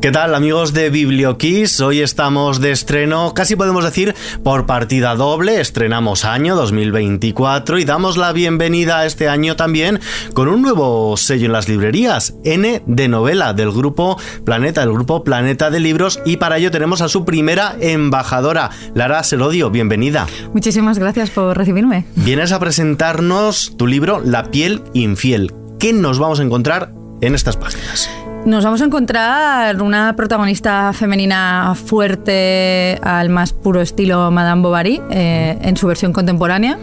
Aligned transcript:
¿Qué 0.00 0.12
tal 0.12 0.36
amigos 0.36 0.74
de 0.74 0.90
Biblioquiz? 0.90 1.80
Hoy 1.80 2.02
estamos 2.02 2.60
de 2.60 2.70
estreno, 2.70 3.34
casi 3.34 3.56
podemos 3.56 3.82
decir 3.82 4.14
por 4.44 4.64
partida 4.64 5.16
doble, 5.16 5.60
estrenamos 5.60 6.24
año 6.24 6.54
2024 6.54 7.80
y 7.80 7.84
damos 7.84 8.16
la 8.16 8.32
bienvenida 8.32 9.00
a 9.00 9.06
este 9.06 9.28
año 9.28 9.56
también 9.56 9.98
con 10.34 10.46
un 10.46 10.62
nuevo 10.62 11.16
sello 11.16 11.46
en 11.46 11.52
las 11.52 11.68
librerías, 11.68 12.34
N 12.44 12.80
de 12.86 13.08
novela 13.08 13.54
del 13.54 13.72
grupo 13.72 14.20
Planeta, 14.44 14.82
del 14.82 14.92
grupo 14.92 15.24
Planeta 15.24 15.68
de 15.68 15.80
Libros 15.80 16.20
y 16.24 16.36
para 16.36 16.58
ello 16.58 16.70
tenemos 16.70 17.00
a 17.00 17.08
su 17.08 17.24
primera 17.24 17.74
embajadora, 17.80 18.70
Lara 18.94 19.24
Selodio, 19.24 19.68
bienvenida. 19.70 20.28
Muchísimas 20.52 21.00
gracias 21.00 21.30
por 21.30 21.58
recibirme. 21.58 22.04
Vienes 22.14 22.52
a 22.52 22.60
presentarnos 22.60 23.76
tu 23.76 23.88
libro 23.88 24.22
La 24.24 24.52
piel 24.52 24.80
infiel. 24.92 25.52
¿Qué 25.80 25.92
nos 25.92 26.20
vamos 26.20 26.38
a 26.38 26.44
encontrar 26.44 26.92
en 27.20 27.34
estas 27.34 27.56
páginas? 27.56 28.08
Nos 28.48 28.64
vamos 28.64 28.80
a 28.80 28.86
encontrar 28.86 29.82
una 29.82 30.16
protagonista 30.16 30.94
femenina 30.94 31.74
fuerte 31.74 32.98
al 33.02 33.28
más 33.28 33.52
puro 33.52 33.82
estilo 33.82 34.30
Madame 34.30 34.62
Bovary 34.62 35.02
eh, 35.10 35.58
en 35.60 35.76
su 35.76 35.86
versión 35.86 36.14
contemporánea, 36.14 36.78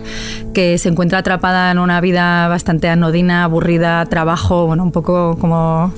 que 0.54 0.78
se 0.78 0.90
encuentra 0.90 1.18
atrapada 1.18 1.72
en 1.72 1.80
una 1.80 2.02
vida 2.02 2.48
bastante 2.50 2.88
anodina, 2.88 3.46
aburrida, 3.46 4.06
trabajo, 4.06 4.68
bueno, 4.68 4.84
un 4.84 4.92
poco 4.92 5.40
como, 5.40 5.92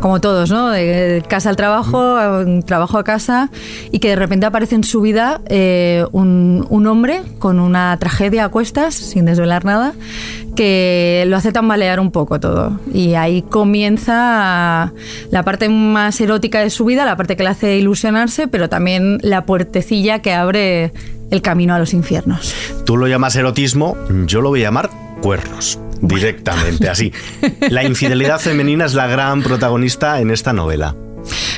como 0.00 0.22
todos, 0.22 0.50
¿no? 0.50 0.70
De 0.70 1.22
casa 1.28 1.50
al 1.50 1.56
trabajo, 1.56 2.16
trabajo 2.64 2.96
a 2.96 3.04
casa, 3.04 3.50
y 3.92 3.98
que 3.98 4.08
de 4.08 4.16
repente 4.16 4.46
aparece 4.46 4.74
en 4.74 4.84
su 4.84 5.02
vida 5.02 5.42
eh, 5.50 6.02
un, 6.12 6.66
un 6.70 6.86
hombre 6.86 7.24
con 7.38 7.60
una 7.60 7.94
tragedia 7.98 8.46
a 8.46 8.48
cuestas, 8.48 8.94
sin 8.94 9.26
desvelar 9.26 9.66
nada, 9.66 9.92
que 10.54 11.24
lo 11.26 11.36
hace 11.36 11.52
tambalear 11.52 12.00
un 12.00 12.10
poco 12.10 12.40
todo. 12.40 12.78
Y 12.92 13.14
ahí 13.14 13.42
comienza 13.42 14.92
la 15.30 15.42
parte 15.42 15.68
más 15.68 16.20
erótica 16.20 16.60
de 16.60 16.70
su 16.70 16.84
vida, 16.84 17.04
la 17.04 17.16
parte 17.16 17.36
que 17.36 17.42
le 17.42 17.50
hace 17.50 17.76
ilusionarse, 17.76 18.48
pero 18.48 18.68
también 18.68 19.18
la 19.22 19.44
puertecilla 19.46 20.20
que 20.20 20.32
abre 20.32 20.92
el 21.30 21.42
camino 21.42 21.74
a 21.74 21.78
los 21.78 21.94
infiernos. 21.94 22.54
Tú 22.84 22.96
lo 22.96 23.06
llamas 23.06 23.36
erotismo, 23.36 23.96
yo 24.26 24.40
lo 24.40 24.50
voy 24.50 24.60
a 24.60 24.64
llamar 24.64 24.90
cuernos. 25.20 25.78
Directamente, 26.02 26.88
así. 26.88 27.12
La 27.68 27.84
infidelidad 27.84 28.40
femenina 28.40 28.86
es 28.86 28.94
la 28.94 29.06
gran 29.06 29.42
protagonista 29.42 30.20
en 30.20 30.30
esta 30.30 30.54
novela. 30.54 30.94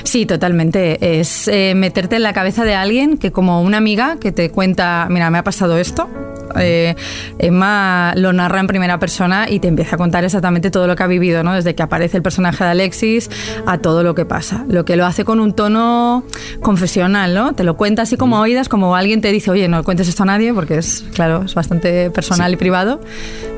Sí, 0.02 0.26
totalmente. 0.26 1.20
Es 1.20 1.48
eh, 1.48 1.74
meterte 1.76 2.16
en 2.16 2.22
la 2.22 2.32
cabeza 2.32 2.64
de 2.64 2.74
alguien 2.74 3.18
que 3.18 3.30
como 3.30 3.62
una 3.62 3.78
amiga 3.78 4.16
que 4.20 4.32
te 4.32 4.50
cuenta, 4.50 5.06
mira, 5.10 5.30
me 5.30 5.38
ha 5.38 5.44
pasado 5.44 5.78
esto, 5.78 6.08
eh, 6.58 6.94
Emma 7.38 8.12
lo 8.16 8.32
narra 8.32 8.60
en 8.60 8.66
primera 8.66 8.98
persona 8.98 9.48
y 9.48 9.60
te 9.60 9.68
empieza 9.68 9.96
a 9.96 9.98
contar 9.98 10.24
exactamente 10.24 10.70
todo 10.70 10.86
lo 10.86 10.96
que 10.96 11.02
ha 11.02 11.06
vivido, 11.06 11.42
¿no? 11.42 11.54
Desde 11.54 11.74
que 11.74 11.82
aparece 11.82 12.16
el 12.16 12.22
personaje 12.22 12.64
de 12.64 12.70
Alexis 12.70 13.30
a 13.66 13.78
todo 13.78 14.02
lo 14.02 14.14
que 14.14 14.24
pasa. 14.24 14.64
Lo 14.68 14.84
que 14.84 14.96
lo 14.96 15.06
hace 15.06 15.24
con 15.24 15.40
un 15.40 15.52
tono 15.52 16.24
confesional, 16.60 17.34
¿no? 17.34 17.54
Te 17.54 17.64
lo 17.64 17.76
cuenta 17.76 18.02
así 18.02 18.16
como 18.16 18.40
oídas, 18.40 18.68
como 18.68 18.96
alguien 18.96 19.20
te 19.20 19.32
dice, 19.32 19.50
oye, 19.50 19.68
no 19.68 19.82
cuentes 19.84 20.08
esto 20.08 20.22
a 20.22 20.26
nadie, 20.26 20.52
porque 20.52 20.78
es, 20.78 21.04
claro, 21.14 21.42
es 21.44 21.54
bastante 21.54 22.10
personal 22.10 22.52
y 22.52 22.56
privado. 22.56 23.00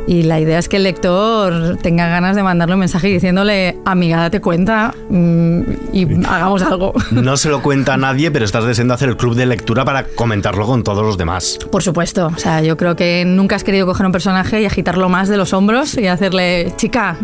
Y 0.06 0.22
la 0.22 0.38
idea 0.38 0.58
es 0.58 0.68
que 0.68 0.76
el 0.76 0.82
lector 0.82 1.78
tenga 1.78 2.08
ganas 2.08 2.36
de 2.36 2.42
mandarle 2.42 2.74
un 2.74 2.80
mensaje 2.80 3.08
diciéndole, 3.08 3.78
amiga, 3.86 4.18
date 4.18 4.40
cuenta 4.40 4.94
mm, 5.08 5.60
y 5.92 6.24
hagamos 6.26 6.62
algo. 6.62 6.92
No 7.10 7.36
se 7.36 7.48
lo 7.48 7.62
cuenta 7.62 7.94
a 7.94 7.96
nadie, 7.96 8.30
pero 8.30 8.44
estás 8.44 8.64
deseando 8.64 8.94
hacer 8.94 9.08
el 9.08 9.16
club 9.16 9.34
de 9.34 9.46
lectura 9.46 9.84
para 9.84 10.04
comentarlo 10.04 10.66
con 10.66 10.82
todos 10.84 11.04
los 11.04 11.16
demás. 11.16 11.58
Por 11.70 11.82
supuesto. 11.82 12.30
O 12.34 12.38
sea, 12.38 12.62
yo 12.62 12.76
creo 12.76 12.96
que 12.96 13.24
nunca 13.26 13.56
has 13.56 13.64
querido 13.64 13.86
coger 13.86 14.04
un 14.06 14.12
personaje 14.12 14.60
y 14.60 14.66
agitarlo 14.66 15.08
más 15.08 15.28
de 15.28 15.38
los 15.38 15.52
hombros 15.54 15.96
y 15.96 16.06
hacerle, 16.06 16.74
chica, 16.76 17.16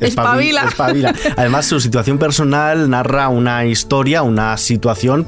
espabila. 0.00 0.64
espabila. 0.68 1.14
Además, 1.36 1.66
su 1.66 1.80
situación 1.80 2.18
personal 2.18 2.88
narra 2.88 3.28
una 3.28 3.66
historia, 3.66 4.22
una 4.22 4.56
situación 4.56 5.26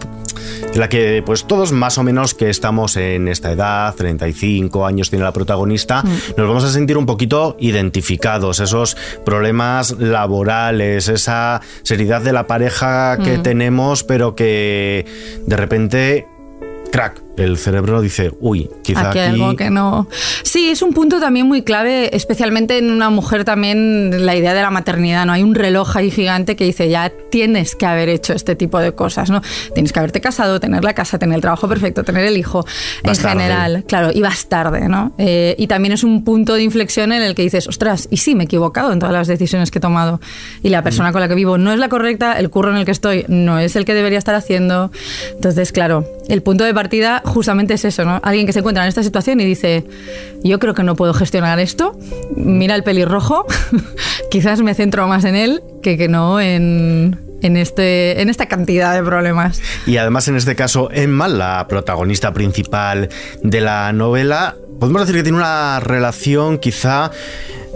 en 0.73 0.81
la 0.81 0.89
que 0.89 1.23
pues 1.25 1.47
todos 1.47 1.73
más 1.73 1.99
o 1.99 2.03
menos 2.03 2.35
que 2.35 2.51
estamos 2.51 2.97
en 2.97 3.29
esta 3.29 3.53
edad, 3.53 3.95
35 3.95 4.87
años 4.87 5.11
tiene 5.11 5.25
la 5.25 5.33
protagonista, 5.33 6.03
mm. 6.03 6.37
nos 6.37 6.49
vamos 6.49 6.65
a 6.65 6.71
sentir 6.71 6.97
un 6.97 7.07
poquito 7.07 7.57
identificados, 7.59 8.61
esos 8.61 8.97
problemas 9.25 9.93
laborales, 9.99 11.09
esa 11.09 11.61
seriedad 11.83 12.23
de 12.23 12.33
la 12.33 12.47
pareja 12.47 13.19
que 13.23 13.39
mm. 13.39 13.43
tenemos, 13.43 14.05
pero 14.05 14.35
que 14.35 15.07
de 15.47 15.57
repente, 15.57 16.27
crack, 16.91 17.28
el 17.39 17.57
cerebro 17.57 18.01
dice, 18.01 18.33
uy, 18.41 18.69
quizá 18.83 19.11
aquí, 19.11 19.19
algo 19.19 19.57
que 19.57 19.71
no. 19.71 20.09
Sí, 20.43 20.71
es 20.71 20.83
un 20.83 20.93
punto 20.93 21.21
también 21.21 21.47
muy 21.47 21.63
clave, 21.63 22.15
especialmente 22.17 22.79
en 22.79 22.91
una 22.91 23.11
mujer 23.11 23.45
también 23.45 24.27
la 24.27 24.37
idea 24.37 24.55
de 24.55 24.63
la 24.63 24.71
maternidad, 24.71 25.27
¿no? 25.27 25.33
Hay 25.33 25.43
un 25.43 25.55
reloj 25.55 25.97
ahí 25.97 26.11
gigante 26.11 26.57
que 26.57 26.65
dice, 26.65 26.89
ya 26.89 27.13
tienes 27.31 27.75
que 27.75 27.87
haber 27.87 28.09
hecho 28.09 28.33
este 28.33 28.57
tipo 28.57 28.79
de 28.79 28.93
cosas, 28.93 29.31
¿no? 29.31 29.43
Tienes 29.75 29.93
que 29.93 29.99
haberte 29.99 30.21
casado, 30.21 30.61
tener 30.61 30.85
la 30.85 30.95
casa, 30.95 31.19
tener 31.19 31.37
el 31.37 31.41
trabajo 31.41 31.69
perfecto, 31.69 32.05
tener 32.05 32.25
el 32.25 32.37
hijo, 32.37 32.65
en 33.03 33.15
general, 33.15 33.85
claro, 33.87 34.11
y 34.13 34.21
vas 34.21 34.49
tarde, 34.49 34.89
¿no? 34.89 35.13
Eh, 35.19 35.55
y 35.59 35.67
también 35.67 35.93
es 35.93 36.05
un 36.05 36.25
punto 36.25 36.55
de 36.55 36.63
inflexión 36.63 37.13
en 37.13 37.23
el 37.23 37.35
que 37.35 37.43
dices, 37.43 37.69
ostras, 37.69 38.09
y 38.11 38.19
sí, 38.19 38.35
me 38.35 38.45
he 38.45 38.47
equivocado 38.47 38.93
en 38.93 38.99
todas 38.99 39.13
las 39.13 39.29
decisiones 39.29 39.71
que 39.71 39.79
he 39.79 39.83
tomado, 39.83 40.21
y 40.63 40.69
la 40.71 40.83
persona 40.83 41.11
mm. 41.11 41.13
con 41.13 41.21
la 41.21 41.29
que 41.29 41.35
vivo 41.35 41.59
no 41.59 41.73
es 41.73 41.79
la 41.79 41.89
correcta, 41.89 42.39
el 42.39 42.51
curro 42.51 42.71
en 42.71 42.79
el 42.79 42.85
que 42.85 42.93
estoy 42.93 43.25
no 43.29 43.59
es 43.59 43.77
el 43.77 43.85
que 43.85 43.95
debería 43.95 44.19
estar 44.19 44.35
haciendo, 44.35 44.91
entonces, 45.35 45.73
claro, 45.73 46.05
el 46.29 46.43
punto 46.43 46.65
de 46.65 46.75
partida 46.75 47.23
justamente 47.29 47.75
es 47.75 47.85
eso, 47.85 48.05
¿no? 48.05 48.21
Alguien 48.23 48.47
que 48.47 48.53
se 48.53 48.61
encuentra 48.61 48.83
en 48.83 48.89
esta 48.89 49.03
situación 49.03 49.41
y 49.41 49.45
dice, 49.45 49.85
yo 50.43 50.59
creo 50.59 50.75
que 50.75 50.83
no 50.83 50.97
puedo 50.97 51.15
gestionar 51.15 51.61
esto, 51.61 51.99
mira 52.37 52.75
el 52.75 52.83
pelirrojo, 52.83 53.47
quizás 54.31 54.61
me 54.61 54.75
centro 54.75 55.07
más 55.07 55.25
en 55.25 55.37
él 55.37 55.63
que, 55.83 55.97
que 55.97 56.09
no 56.09 56.41
en, 56.41 57.19
en, 57.43 57.57
este, 57.57 58.21
en 58.21 58.29
esta 58.29 58.47
cantidad 58.47 58.95
de 58.95 59.03
problemas. 59.03 59.61
Y 59.87 59.97
además 59.97 60.29
en 60.29 60.37
este 60.37 60.57
caso, 60.57 60.91
Emma, 60.93 61.29
la 61.29 61.67
protagonista 61.69 62.33
principal 62.33 63.09
de 63.43 63.61
la 63.61 63.93
novela, 63.93 64.57
podemos 64.81 65.03
decir 65.03 65.17
que 65.17 65.23
tiene 65.23 65.39
una 65.39 65.81
relación 65.81 66.59
quizá 66.59 67.11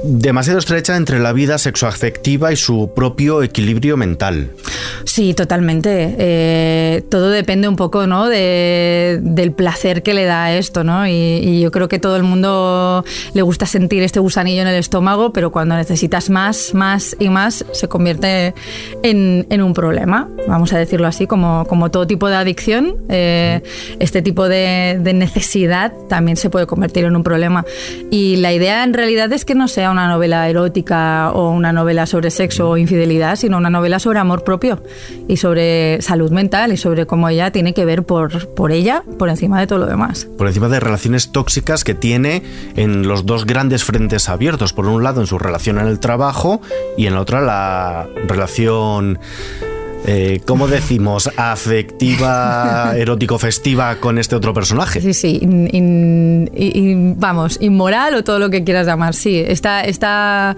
demasiado 0.05 0.59
estrecha 0.59 0.97
entre 0.97 1.19
la 1.19 1.33
vida 1.33 1.59
sexoafectiva 1.59 2.53
y 2.53 2.57
su 2.57 2.93
propio 2.95 3.43
equilibrio 3.43 3.97
mental. 3.97 4.51
Sí, 5.05 5.35
totalmente. 5.35 6.15
Eh, 6.19 7.03
todo 7.09 7.31
depende 7.31 7.69
un 7.69 7.77
poco 7.77 8.07
¿no? 8.07 8.29
De, 8.29 9.21
del 9.23 9.53
placer 9.53 10.03
que 10.03 10.15
le 10.15 10.25
da 10.25 10.55
esto, 10.55 10.85
¿no? 10.85 11.07
Y, 11.07 11.61
yo 11.63 11.71
creo 11.71 11.87
que 11.89 11.99
todo 11.99 12.17
el 12.17 12.23
mundo 12.23 13.05
le 13.35 13.43
gusta 13.43 13.67
sentir 13.67 14.03
este 14.03 14.19
gusanillo 14.19 14.63
en 14.63 14.69
el 14.69 14.77
estómago, 14.77 15.33
pero 15.33 15.53
cuando 15.53 15.77
necesitas 15.77 16.31
más, 16.31 16.75
más 16.75 17.15
y 17.21 17.29
más, 17.29 17.65
se 17.73 17.89
convierte 17.89 18.55
en, 19.03 19.47
en 19.49 19.63
un 19.63 19.75
problema, 19.75 20.29
vamos 20.49 20.73
a 20.73 20.79
decirlo 20.79 21.07
así, 21.07 21.27
como, 21.27 21.67
como 21.69 21.91
todo 21.91 22.07
tipo 22.07 22.29
de 22.29 22.37
adicción. 22.37 22.97
Eh, 23.09 23.63
este 24.01 24.23
tipo 24.23 24.49
de, 24.49 24.99
de 25.01 25.13
necesidad 25.13 25.93
también 26.09 26.37
se 26.37 26.51
puede 26.51 26.67
convertir 26.67 27.05
en 27.05 27.15
un 27.15 27.23
problema. 27.23 27.65
Y 28.11 28.37
la 28.37 28.53
idea 28.53 28.83
en 28.83 28.95
realidad 28.95 29.33
es 29.33 29.45
que 29.45 29.55
no 29.55 29.69
sea 29.69 29.92
una 29.93 30.09
novela 30.09 30.49
erótica 30.49 31.31
o 31.33 31.51
una 31.51 31.73
novela 31.73 32.07
sobre 32.07 32.31
sexo 32.31 32.71
o 32.71 32.77
infidelidad, 32.77 33.37
sino 33.37 33.59
una 33.59 33.71
novela 33.71 33.99
sobre 33.99 34.19
amor 34.19 34.45
propio 34.45 34.83
y 35.29 35.37
sobre 35.37 36.03
salud 36.03 36.31
mental 36.31 36.73
y 36.73 36.77
sobre 36.77 37.07
cómo 37.07 37.29
ella 37.29 37.53
tiene 37.53 37.75
que 37.75 37.85
ver 37.85 38.03
por, 38.03 38.49
por 38.55 38.73
ella 38.73 39.05
por 39.19 39.29
encima 39.29 39.61
de 39.61 39.67
todo 39.67 39.79
lo 39.79 39.87
demás. 39.87 40.27
Por 40.37 40.47
encima 40.47 40.69
de 40.69 40.81
relaciones 40.81 41.33
tóxicas 41.33 41.85
que 41.85 41.95
tiene 41.95 42.43
en 42.77 43.07
los 43.07 43.27
dos 43.27 43.47
grandes 43.47 43.85
frentes 43.85 44.29
abiertos. 44.29 44.73
Por 44.73 44.87
un 44.87 45.03
lado 45.03 45.21
en 45.21 45.27
su 45.27 45.39
relación 45.39 45.79
en 45.79 45.87
el 45.87 46.01
trabajo 46.01 46.61
y 46.97 47.07
en 47.07 47.15
la 47.15 47.21
otra 47.21 47.41
la 47.41 48.09
relación 48.27 49.19
eh, 50.05 50.41
¿cómo 50.47 50.67
decimos? 50.67 51.31
Afectiva, 51.37 52.93
erótico-festiva 52.97 53.97
con 53.97 54.19
este 54.19 54.35
otro 54.35 54.53
personaje. 54.53 55.01
Sí, 55.01 55.15
sí, 55.15 55.41
vamos, 57.17 57.59
inmoral 57.61 58.15
o 58.15 58.25
todo 58.25 58.39
lo 58.39 58.51
que 58.51 58.65
quieras 58.65 58.87
llamar, 58.87 59.15
sí. 59.15 59.43
Esta, 59.47 59.83
esta 59.83 60.57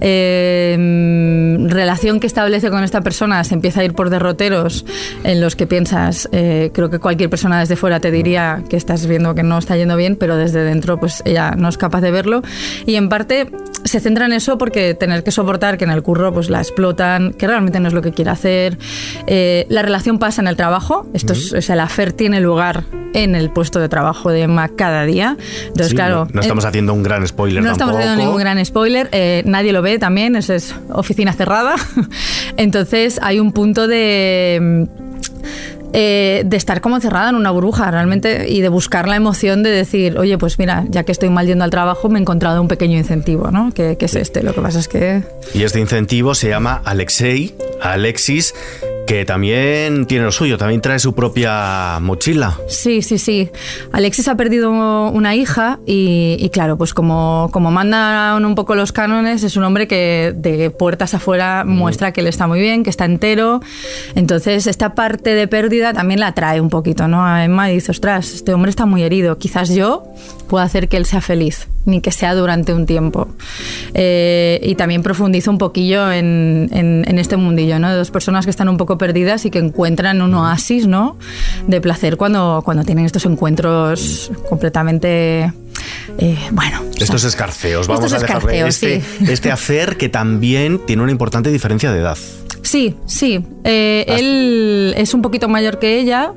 em, 0.00 1.68
relación 1.68 2.20
que 2.20 2.26
establece 2.26 2.70
con 2.70 2.84
esta 2.84 3.00
persona 3.00 3.42
se 3.44 3.54
empieza 3.54 3.80
a 3.80 3.84
ir 3.84 3.94
por 3.94 4.10
derroteros 4.10 4.84
en 5.24 5.40
los 5.40 5.56
que 5.56 5.66
piensas, 5.66 6.28
eh, 6.32 6.70
creo 6.74 6.90
que 6.90 6.98
cualquier 6.98 7.30
persona 7.30 7.60
desde 7.60 7.76
fuera 7.76 8.00
te 8.00 8.10
diría 8.10 8.62
que 8.68 8.76
estás 8.76 9.06
viendo 9.06 9.34
que 9.34 9.42
no 9.42 9.58
está 9.58 9.76
yendo 9.76 9.96
bien, 9.96 10.16
pero 10.16 10.36
desde 10.36 10.64
dentro 10.64 10.98
pues 10.98 11.22
ella 11.24 11.52
no 11.52 11.68
es 11.68 11.78
capaz 11.78 12.00
de 12.00 12.10
verlo. 12.10 12.42
Y 12.86 12.96
en 12.96 13.08
parte 13.08 13.50
se 13.84 14.00
centra 14.00 14.26
en 14.26 14.32
eso 14.32 14.58
porque 14.58 14.94
tener 14.94 15.24
que 15.24 15.30
soportar 15.30 15.78
que 15.78 15.84
en 15.84 15.90
el 15.90 16.02
curro 16.02 16.32
pues 16.32 16.50
la 16.50 16.58
explotan, 16.58 17.32
que 17.32 17.46
realmente 17.46 17.80
no 17.80 17.88
es 17.88 17.94
lo 17.94 18.02
que 18.02 18.12
quiere 18.12 18.30
hacer, 18.30 18.78
eh, 19.26 19.66
la 19.68 19.82
relación 19.82 20.18
pasa 20.18 20.42
en 20.42 20.48
el 20.48 20.56
trabajo, 20.56 21.06
esto 21.14 21.32
es, 21.32 21.52
o 21.52 21.60
sea, 21.60 21.76
la 21.76 21.88
FER 21.88 22.12
tiene 22.12 22.40
lugar 22.40 22.84
en 23.14 23.34
el 23.34 23.50
puesto 23.50 23.78
de 23.78 23.88
trabajo 23.88 24.30
de 24.30 24.42
Emma 24.42 24.68
cada 24.68 25.04
día. 25.04 25.36
Entonces, 25.66 25.94
claro. 25.94 26.28
No, 26.32 26.40
estamos 26.40 26.64
haciendo 26.64 26.94
un 26.94 27.02
gran 27.02 27.26
spoiler. 27.26 27.62
No 27.62 27.72
estamos 27.72 27.96
haciendo 27.96 28.16
ningún 28.16 28.38
gran 28.38 28.64
spoiler. 28.64 29.08
Eh, 29.12 29.42
nadie 29.46 29.72
lo 29.72 29.82
ve 29.82 29.98
también, 29.98 30.36
eso 30.36 30.54
es 30.54 30.74
oficina 30.90 31.32
cerrada. 31.32 31.74
Entonces 32.56 33.18
hay 33.22 33.40
un 33.40 33.52
punto 33.52 33.86
de 33.86 34.88
eh, 35.92 36.42
de 36.46 36.56
estar 36.56 36.80
como 36.80 37.00
cerrada 37.00 37.30
en 37.30 37.34
una 37.34 37.50
burbuja 37.50 37.90
realmente 37.90 38.48
y 38.48 38.60
de 38.60 38.68
buscar 38.68 39.08
la 39.08 39.16
emoción 39.16 39.62
de 39.62 39.70
decir, 39.70 40.18
oye, 40.18 40.38
pues 40.38 40.58
mira, 40.58 40.84
ya 40.88 41.04
que 41.04 41.12
estoy 41.12 41.28
mal 41.28 41.46
yendo 41.46 41.64
al 41.64 41.70
trabajo, 41.70 42.08
me 42.08 42.18
he 42.18 42.22
encontrado 42.22 42.60
un 42.60 42.68
pequeño 42.68 42.96
incentivo, 42.96 43.50
¿no? 43.50 43.72
Que, 43.72 43.96
es 43.98 44.14
este. 44.16 44.42
Lo 44.42 44.54
que 44.54 44.60
pasa 44.60 44.78
es 44.78 44.88
que... 44.88 45.22
Y 45.54 45.62
este 45.62 45.80
incentivo 45.80 46.34
se 46.34 46.48
llama 46.48 46.82
Alexei, 46.84 47.54
Alexis, 47.80 48.54
que 49.06 49.24
también 49.24 50.06
tiene 50.06 50.24
lo 50.24 50.32
suyo, 50.32 50.58
también 50.58 50.80
trae 50.80 50.98
su 50.98 51.14
propia 51.14 51.98
mochila. 52.00 52.58
Sí, 52.68 53.02
sí, 53.02 53.18
sí. 53.18 53.50
Alexis 53.92 54.28
ha 54.28 54.36
perdido 54.36 54.70
una 54.70 55.34
hija 55.34 55.78
y, 55.86 56.48
claro, 56.52 56.78
pues 56.78 56.94
como, 56.94 57.48
como 57.52 57.70
mandan 57.70 58.44
un 58.44 58.54
poco 58.54 58.74
los 58.74 58.92
cánones, 58.92 59.42
es 59.42 59.56
un 59.56 59.64
hombre 59.64 59.88
que 59.88 60.32
de 60.36 60.70
puertas 60.70 61.14
afuera 61.14 61.64
mm. 61.64 61.68
muestra 61.68 62.12
que 62.12 62.20
él 62.20 62.26
está 62.26 62.46
muy 62.46 62.60
bien, 62.60 62.82
que 62.82 62.90
está 62.90 63.04
entero. 63.04 63.60
Entonces, 64.14 64.66
esta 64.66 64.94
parte 64.94 65.34
de 65.34 65.48
pérdida 65.48 65.92
también 65.92 66.20
la 66.20 66.32
trae 66.32 66.60
un 66.60 66.68
poquito, 66.68 67.08
¿no? 67.08 67.24
A 67.24 67.44
Emma 67.44 67.70
y 67.70 67.74
dice, 67.74 67.90
ostras, 67.90 68.32
este 68.32 68.54
hombre 68.54 68.70
está 68.70 68.86
muy 68.86 69.02
herido, 69.02 69.38
quizás 69.38 69.74
yo 69.74 70.04
pueda 70.48 70.64
hacer 70.64 70.88
que 70.88 70.96
él 70.96 71.06
sea 71.06 71.20
feliz, 71.20 71.68
ni 71.84 72.00
que 72.00 72.12
sea 72.12 72.34
durante 72.34 72.72
un 72.74 72.86
tiempo. 72.86 73.28
Eh, 73.94 74.60
y 74.62 74.74
también 74.74 75.02
profundiza 75.02 75.50
un 75.50 75.58
poquillo 75.58 76.10
en, 76.12 76.68
en, 76.72 77.18
este 77.18 77.36
mundillo, 77.36 77.78
¿no? 77.78 77.90
De 77.90 77.96
dos 77.96 78.10
personas 78.10 78.44
que 78.46 78.50
están 78.50 78.68
un 78.68 78.76
poco 78.76 78.98
perdidas 78.98 79.44
y 79.44 79.50
que 79.50 79.58
encuentran 79.58 80.22
un 80.22 80.34
oasis, 80.34 80.86
¿no? 80.86 81.16
De 81.66 81.80
placer 81.80 82.16
cuando, 82.16 82.62
cuando 82.64 82.84
tienen 82.84 83.04
estos 83.04 83.26
encuentros 83.26 84.30
completamente 84.48 85.52
eh, 86.18 86.38
bueno. 86.52 86.82
Estos 86.98 87.24
escarceos, 87.24 87.86
vamos 87.86 88.12
a 88.12 88.18
dejarle 88.18 88.66
este, 88.66 89.02
este 89.20 89.50
hacer 89.50 89.96
que 89.96 90.08
también 90.08 90.78
tiene 90.86 91.02
una 91.02 91.12
importante 91.12 91.50
diferencia 91.50 91.92
de 91.92 92.00
edad. 92.00 92.18
Sí, 92.62 92.94
sí. 93.06 93.44
Eh, 93.64 94.04
él 94.06 94.94
es 94.96 95.14
un 95.14 95.22
poquito 95.22 95.48
mayor 95.48 95.78
que 95.78 95.98
ella, 95.98 96.32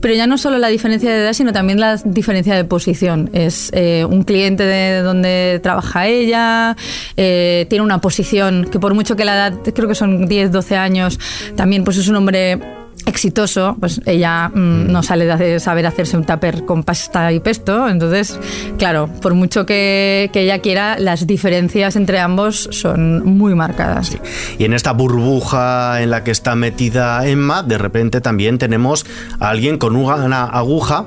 pero 0.00 0.14
ya 0.14 0.26
no 0.26 0.38
solo 0.38 0.58
la 0.58 0.68
diferencia 0.68 1.10
de 1.10 1.22
edad, 1.22 1.32
sino 1.32 1.52
también 1.52 1.80
la 1.80 1.96
diferencia 1.96 2.54
de 2.54 2.64
posición. 2.64 3.30
Es 3.32 3.70
eh, 3.74 4.04
un 4.04 4.22
cliente 4.24 4.64
de 4.64 5.02
donde 5.02 5.60
trabaja 5.62 6.06
ella, 6.06 6.76
tiene 7.14 7.80
una 7.82 8.00
posición 8.00 8.68
que 8.70 8.78
por 8.78 8.94
mucho 8.94 9.16
que 9.16 9.24
la 9.24 9.34
edad, 9.34 9.54
creo 9.74 9.88
que 9.88 9.94
son 9.94 10.26
10, 10.26 10.50
12 10.50 10.76
años, 10.76 11.18
también 11.56 11.84
pues 11.84 11.98
es 11.98 12.08
un 12.08 12.16
hombre 12.16 12.58
exitoso, 13.06 13.76
pues 13.80 14.00
ella 14.04 14.50
mm, 14.52 14.58
mm. 14.58 14.92
no 14.92 15.02
sale 15.02 15.24
de 15.24 15.60
saber 15.60 15.86
hacerse 15.86 16.16
un 16.16 16.24
tupper 16.24 16.64
con 16.64 16.82
pasta 16.82 17.32
y 17.32 17.40
pesto. 17.40 17.88
Entonces, 17.88 18.38
claro, 18.78 19.08
por 19.22 19.34
mucho 19.34 19.64
que, 19.64 20.30
ella 20.34 20.58
quiera, 20.58 20.98
las 20.98 21.26
diferencias 21.26 21.96
entre 21.96 22.18
ambos 22.18 22.68
son 22.72 23.24
muy 23.24 23.54
marcadas. 23.54 24.16
Y 24.58 24.64
en 24.64 24.74
esta 24.74 24.92
burbuja 24.92 26.02
en 26.02 26.10
la 26.10 26.24
que 26.24 26.30
está 26.30 26.54
metida 26.56 27.26
Emma, 27.26 27.62
de 27.62 27.78
repente 27.78 28.20
también 28.20 28.58
tenemos 28.58 29.06
a 29.40 29.48
alguien 29.48 29.78
con 29.78 29.96
una 29.96 30.44
aguja 30.44 31.06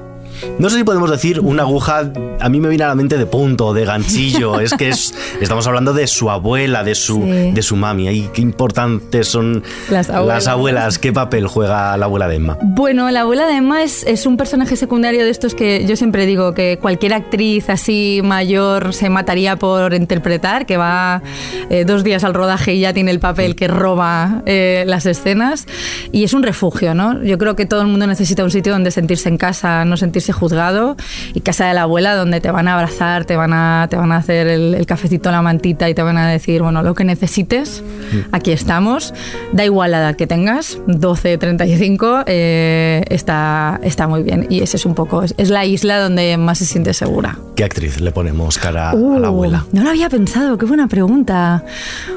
no 0.57 0.69
sé 0.69 0.77
si 0.77 0.83
podemos 0.83 1.09
decir 1.09 1.39
una 1.39 1.63
aguja, 1.63 2.11
a 2.39 2.49
mí 2.49 2.59
me 2.59 2.69
viene 2.69 2.83
a 2.83 2.87
la 2.87 2.95
mente 2.95 3.17
de 3.17 3.25
punto, 3.25 3.73
de 3.73 3.85
ganchillo. 3.85 4.59
es 4.59 4.73
que 4.73 4.89
es, 4.89 5.13
estamos 5.41 5.67
hablando 5.67 5.93
de 5.93 6.07
su 6.07 6.29
abuela, 6.29 6.83
de 6.83 6.95
su, 6.95 7.23
de 7.23 7.61
su 7.61 7.75
mami. 7.75 8.09
Y 8.09 8.29
qué 8.33 8.41
importantes 8.41 9.27
son 9.27 9.63
las 9.89 10.47
abuelas. 10.47 10.99
¿Qué 10.99 11.13
papel 11.13 11.47
juega 11.47 11.95
la 11.97 12.05
abuela 12.05 12.27
de 12.27 12.35
Emma? 12.35 12.57
Bueno, 12.61 13.09
la 13.11 13.21
abuela 13.21 13.47
de 13.47 13.55
Emma 13.55 13.83
es, 13.83 14.03
es 14.03 14.25
un 14.25 14.37
personaje 14.37 14.75
secundario 14.75 15.23
de 15.23 15.29
estos 15.29 15.55
que 15.55 15.85
yo 15.85 15.95
siempre 15.95 16.25
digo 16.25 16.53
que 16.53 16.77
cualquier 16.81 17.13
actriz 17.13 17.69
así 17.69 18.21
mayor 18.23 18.93
se 18.93 19.09
mataría 19.09 19.55
por 19.57 19.93
interpretar, 19.93 20.65
que 20.65 20.77
va 20.77 21.21
eh, 21.69 21.85
dos 21.85 22.03
días 22.03 22.23
al 22.23 22.33
rodaje 22.33 22.73
y 22.73 22.81
ya 22.81 22.93
tiene 22.93 23.11
el 23.11 23.19
papel 23.19 23.55
que 23.55 23.67
roba 23.67 24.41
eh, 24.45 24.83
las 24.87 25.05
escenas. 25.05 25.67
Y 26.11 26.23
es 26.23 26.33
un 26.33 26.43
refugio, 26.43 26.93
¿no? 26.93 27.21
Yo 27.23 27.37
creo 27.37 27.55
que 27.55 27.65
todo 27.65 27.81
el 27.81 27.87
mundo 27.87 28.07
necesita 28.07 28.43
un 28.43 28.51
sitio 28.51 28.73
donde 28.73 28.91
sentirse 28.91 29.29
en 29.29 29.37
casa, 29.37 29.85
no 29.85 29.97
sentirse 29.97 30.28
juzgado 30.33 30.95
y 31.33 31.41
casa 31.41 31.67
de 31.67 31.73
la 31.73 31.83
abuela 31.83 32.15
donde 32.15 32.41
te 32.41 32.51
van 32.51 32.67
a 32.67 32.75
abrazar, 32.75 33.25
te 33.25 33.35
van 33.35 33.53
a, 33.53 33.87
te 33.89 33.95
van 33.95 34.11
a 34.11 34.17
hacer 34.17 34.47
el, 34.47 34.85
cafecito, 34.85 35.31
la 35.31 35.41
mantita 35.41 35.89
y 35.89 35.93
te 35.93 36.01
van 36.01 36.17
a 36.17 36.27
decir, 36.27 36.61
bueno, 36.61 36.81
lo 36.81 36.93
que 36.95 37.03
necesites, 37.03 37.83
aquí 38.31 38.51
estamos. 38.51 39.13
Da 39.51 39.65
igual 39.65 39.91
la 39.91 39.99
edad 39.99 40.15
que 40.15 40.27
tengas, 40.27 40.79
12, 40.87 41.37
35, 41.37 42.23
eh, 42.25 43.03
está, 43.09 43.79
está 43.83 44.07
muy 44.07 44.23
bien. 44.23 44.47
Y 44.49 44.61
ese 44.61 44.77
es 44.77 44.85
un 44.85 44.95
poco, 44.95 45.23
es, 45.23 45.49
la 45.49 45.65
isla 45.65 45.99
donde 45.99 46.37
más 46.37 46.59
se 46.59 46.65
siente 46.65 46.93
segura. 46.93 47.37
¿Qué 47.55 47.63
actriz 47.63 47.99
le 47.99 48.11
ponemos 48.11 48.57
cara 48.57 48.91
a 48.91 48.95
la 48.95 48.99
uh, 48.99 49.25
abuela? 49.25 49.65
No 49.71 49.83
lo 49.83 49.89
había 49.89 50.09
pensado, 50.09 50.57
qué 50.57 50.65
buena 50.65 50.87
pregunta. 50.87 51.63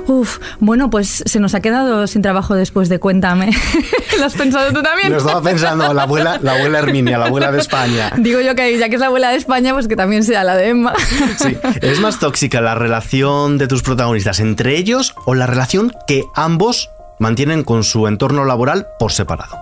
Uf, 0.06 0.38
bueno, 0.61 0.91
pues 0.91 1.23
se 1.26 1.41
nos 1.41 1.55
ha 1.55 1.61
quedado 1.61 2.06
sin 2.06 2.23
trabajo 2.23 2.55
después 2.55 2.88
de 2.88 2.99
Cuéntame. 2.99 3.50
¿Lo 4.19 4.26
has 4.26 4.35
pensado 4.35 4.73
tú 4.73 4.82
también? 4.82 5.11
Lo 5.11 5.19
estaba 5.19 5.43
pensando, 5.43 5.93
la 5.93 6.03
abuela, 6.03 6.38
la 6.43 6.55
abuela 6.55 6.79
Herminia, 6.79 7.19
la 7.19 7.26
abuela 7.26 7.50
de 7.50 7.59
España. 7.59 8.01
Digo 8.19 8.40
yo 8.40 8.54
que 8.54 8.78
ya 8.78 8.88
que 8.88 8.94
es 8.94 9.00
la 9.00 9.06
abuela 9.06 9.31
de 9.31 9.37
España, 9.37 9.72
pues 9.72 9.88
que 9.88 9.96
también 9.96 10.25
sea 10.25 10.44
la 10.44 10.56
de 10.56 10.69
Emma. 10.69 10.94
Sí. 11.38 11.56
¿Es 11.81 12.00
más 12.00 12.19
tóxica 12.19 12.60
la 12.60 12.75
relación 12.75 13.58
de 13.58 13.69
tus 13.69 13.82
protagonistas 13.82 14.40
entre 14.40 14.76
ellos 14.76 15.14
o 15.25 15.34
la 15.34 15.46
relación 15.46 15.93
que 16.06 16.25
ambos 16.34 16.90
mantienen 17.19 17.62
con 17.62 17.84
su 17.84 18.06
entorno 18.06 18.44
laboral 18.44 18.87
por 18.99 19.12
separado? 19.12 19.56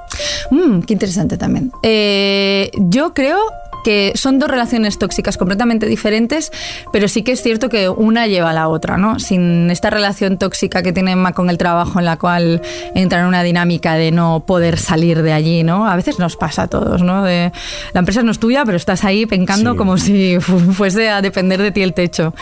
Mm, 0.51 0.81
qué 0.81 0.95
interesante 0.95 1.37
también. 1.37 1.71
Eh, 1.83 2.71
yo 2.77 3.13
creo 3.15 3.39
que 3.85 4.13
son 4.15 4.39
dos 4.39 4.51
relaciones 4.51 4.99
tóxicas 4.99 5.37
completamente 5.37 5.87
diferentes, 5.87 6.53
pero 6.93 7.09
sí 7.09 7.23
que 7.23 7.33
es 7.33 7.43
cierto 7.43 7.69
que 7.69 7.89
una 7.89 8.27
lleva 8.27 8.51
a 8.51 8.53
la 8.53 8.69
otra, 8.69 8.97
¿no? 8.97 9.19
Sin 9.19 9.71
esta 9.71 9.91
relación 9.91 10.39
tóxica 10.39 10.83
que 10.83 10.93
tiene 10.93 11.13
Emma 11.13 11.33
con 11.33 11.51
el 11.51 11.59
trabajo 11.59 11.99
en 11.99 12.05
la 12.05 12.17
cual 12.17 12.63
entra 12.95 13.21
en 13.21 13.27
una 13.27 13.43
dinámica 13.43 13.95
de 13.95 14.11
no 14.11 14.45
poder 14.47 14.79
salir 14.79 15.23
de 15.23 15.33
allí, 15.33 15.63
¿no? 15.63 15.89
A 15.89 15.97
veces 15.97 16.19
nos 16.19 16.37
pasa 16.37 16.63
a 16.63 16.67
todos, 16.69 17.03
¿no? 17.03 17.25
De, 17.25 17.53
la 17.93 18.01
empresa 18.01 18.23
no 18.23 18.31
es 18.31 18.39
tuya, 18.39 18.65
pero 18.65 18.77
estás 18.77 19.05
ahí 19.05 19.27
pencando 19.27 19.77
como 19.77 19.99
si 19.99 20.39
fuese 20.41 21.09
a 21.11 21.23
depender 21.23 21.61
de 21.63 21.71
ti 21.71 21.83
el 21.83 21.95
techo. 21.95 22.35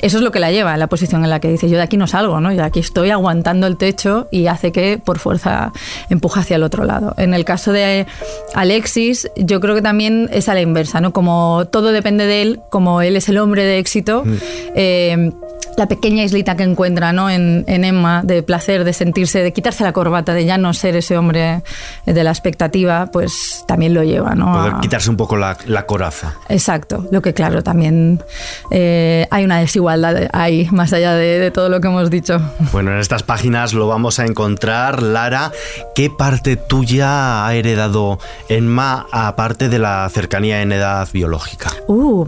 Eso 0.00 0.18
es 0.18 0.22
lo 0.22 0.32
que 0.32 0.40
la 0.40 0.50
lleva, 0.50 0.76
la 0.76 0.88
posición 0.88 1.24
en 1.24 1.30
la 1.30 1.40
que 1.40 1.48
dice, 1.48 1.68
yo 1.68 1.76
de 1.76 1.82
aquí 1.82 1.96
no 1.96 2.06
salgo, 2.06 2.40
¿no? 2.40 2.50
Yo 2.50 2.58
de 2.58 2.64
aquí 2.64 2.80
estoy 2.80 3.10
aguantando 3.10 3.66
el 3.66 3.76
techo 3.76 4.28
y 4.30 4.46
hace 4.46 4.72
que 4.72 4.98
por 4.98 5.18
fuerza 5.18 5.72
empuja 6.10 6.40
hacia 6.40 6.56
el 6.56 6.62
otro 6.62 6.84
lado. 6.84 7.14
En 7.16 7.34
el 7.34 7.44
caso 7.44 7.72
de 7.72 8.06
Alexis, 8.54 9.30
yo 9.36 9.60
creo 9.60 9.74
que 9.74 9.82
también 9.82 10.28
es 10.32 10.48
a 10.48 10.54
la 10.54 10.60
inversa 10.60 10.81
como 11.12 11.66
todo 11.70 11.92
depende 11.92 12.26
de 12.26 12.42
él, 12.42 12.60
como 12.70 13.02
él 13.02 13.16
es 13.16 13.28
el 13.28 13.38
hombre 13.38 13.64
de 13.64 13.78
éxito, 13.78 14.24
mm. 14.24 14.34
eh, 14.74 15.32
la 15.76 15.86
pequeña 15.86 16.22
islita 16.22 16.56
que 16.56 16.62
encuentra 16.62 17.12
¿no? 17.12 17.30
en, 17.30 17.64
Emma 17.66 18.22
de 18.22 18.42
placer, 18.42 18.84
de 18.84 18.92
sentirse, 18.92 19.42
de 19.42 19.52
quitarse 19.52 19.82
la 19.84 19.92
corbata, 19.92 20.34
de 20.34 20.44
ya 20.44 20.58
no 20.58 20.72
ser 20.74 20.96
ese 20.96 21.16
hombre 21.16 21.62
de 22.06 22.24
la 22.24 22.30
expectativa, 22.30 23.06
pues 23.06 23.64
también 23.66 23.94
lo 23.94 24.02
lleva. 24.02 24.34
¿no? 24.34 24.52
Poder 24.52 24.74
quitarse 24.80 25.10
un 25.10 25.16
poco 25.16 25.36
la, 25.36 25.56
coraza. 25.86 26.34
Exacto, 26.48 27.08
lo 27.10 27.22
que 27.22 27.34
claro, 27.34 27.62
también 27.62 28.22
eh, 28.70 29.26
hay 29.30 29.44
una 29.44 29.58
desigualdad 29.58 30.28
ahí, 30.32 30.68
más 30.70 30.92
allá 30.92 31.14
de, 31.14 31.50
todo 31.50 31.68
lo 31.68 31.80
que 31.80 31.88
hemos 31.88 32.10
dicho. 32.10 32.40
Bueno, 32.72 32.92
en 32.92 32.98
estas 32.98 33.22
páginas 33.22 33.72
lo 33.74 33.88
vamos 33.88 34.18
a 34.18 34.26
encontrar. 34.26 35.02
Lara, 35.02 35.50
¿qué 35.94 36.08
parte 36.10 36.56
tuya 36.56 37.46
ha 37.46 37.54
heredado 37.54 38.18
Emma 38.48 39.06
aparte 39.10 39.68
de 39.68 39.78
la 39.78 40.08
cercanía 40.10 40.62
en 40.62 40.72
edad 40.72 41.08
biológica? 41.12 41.70
Uh, 41.88 42.26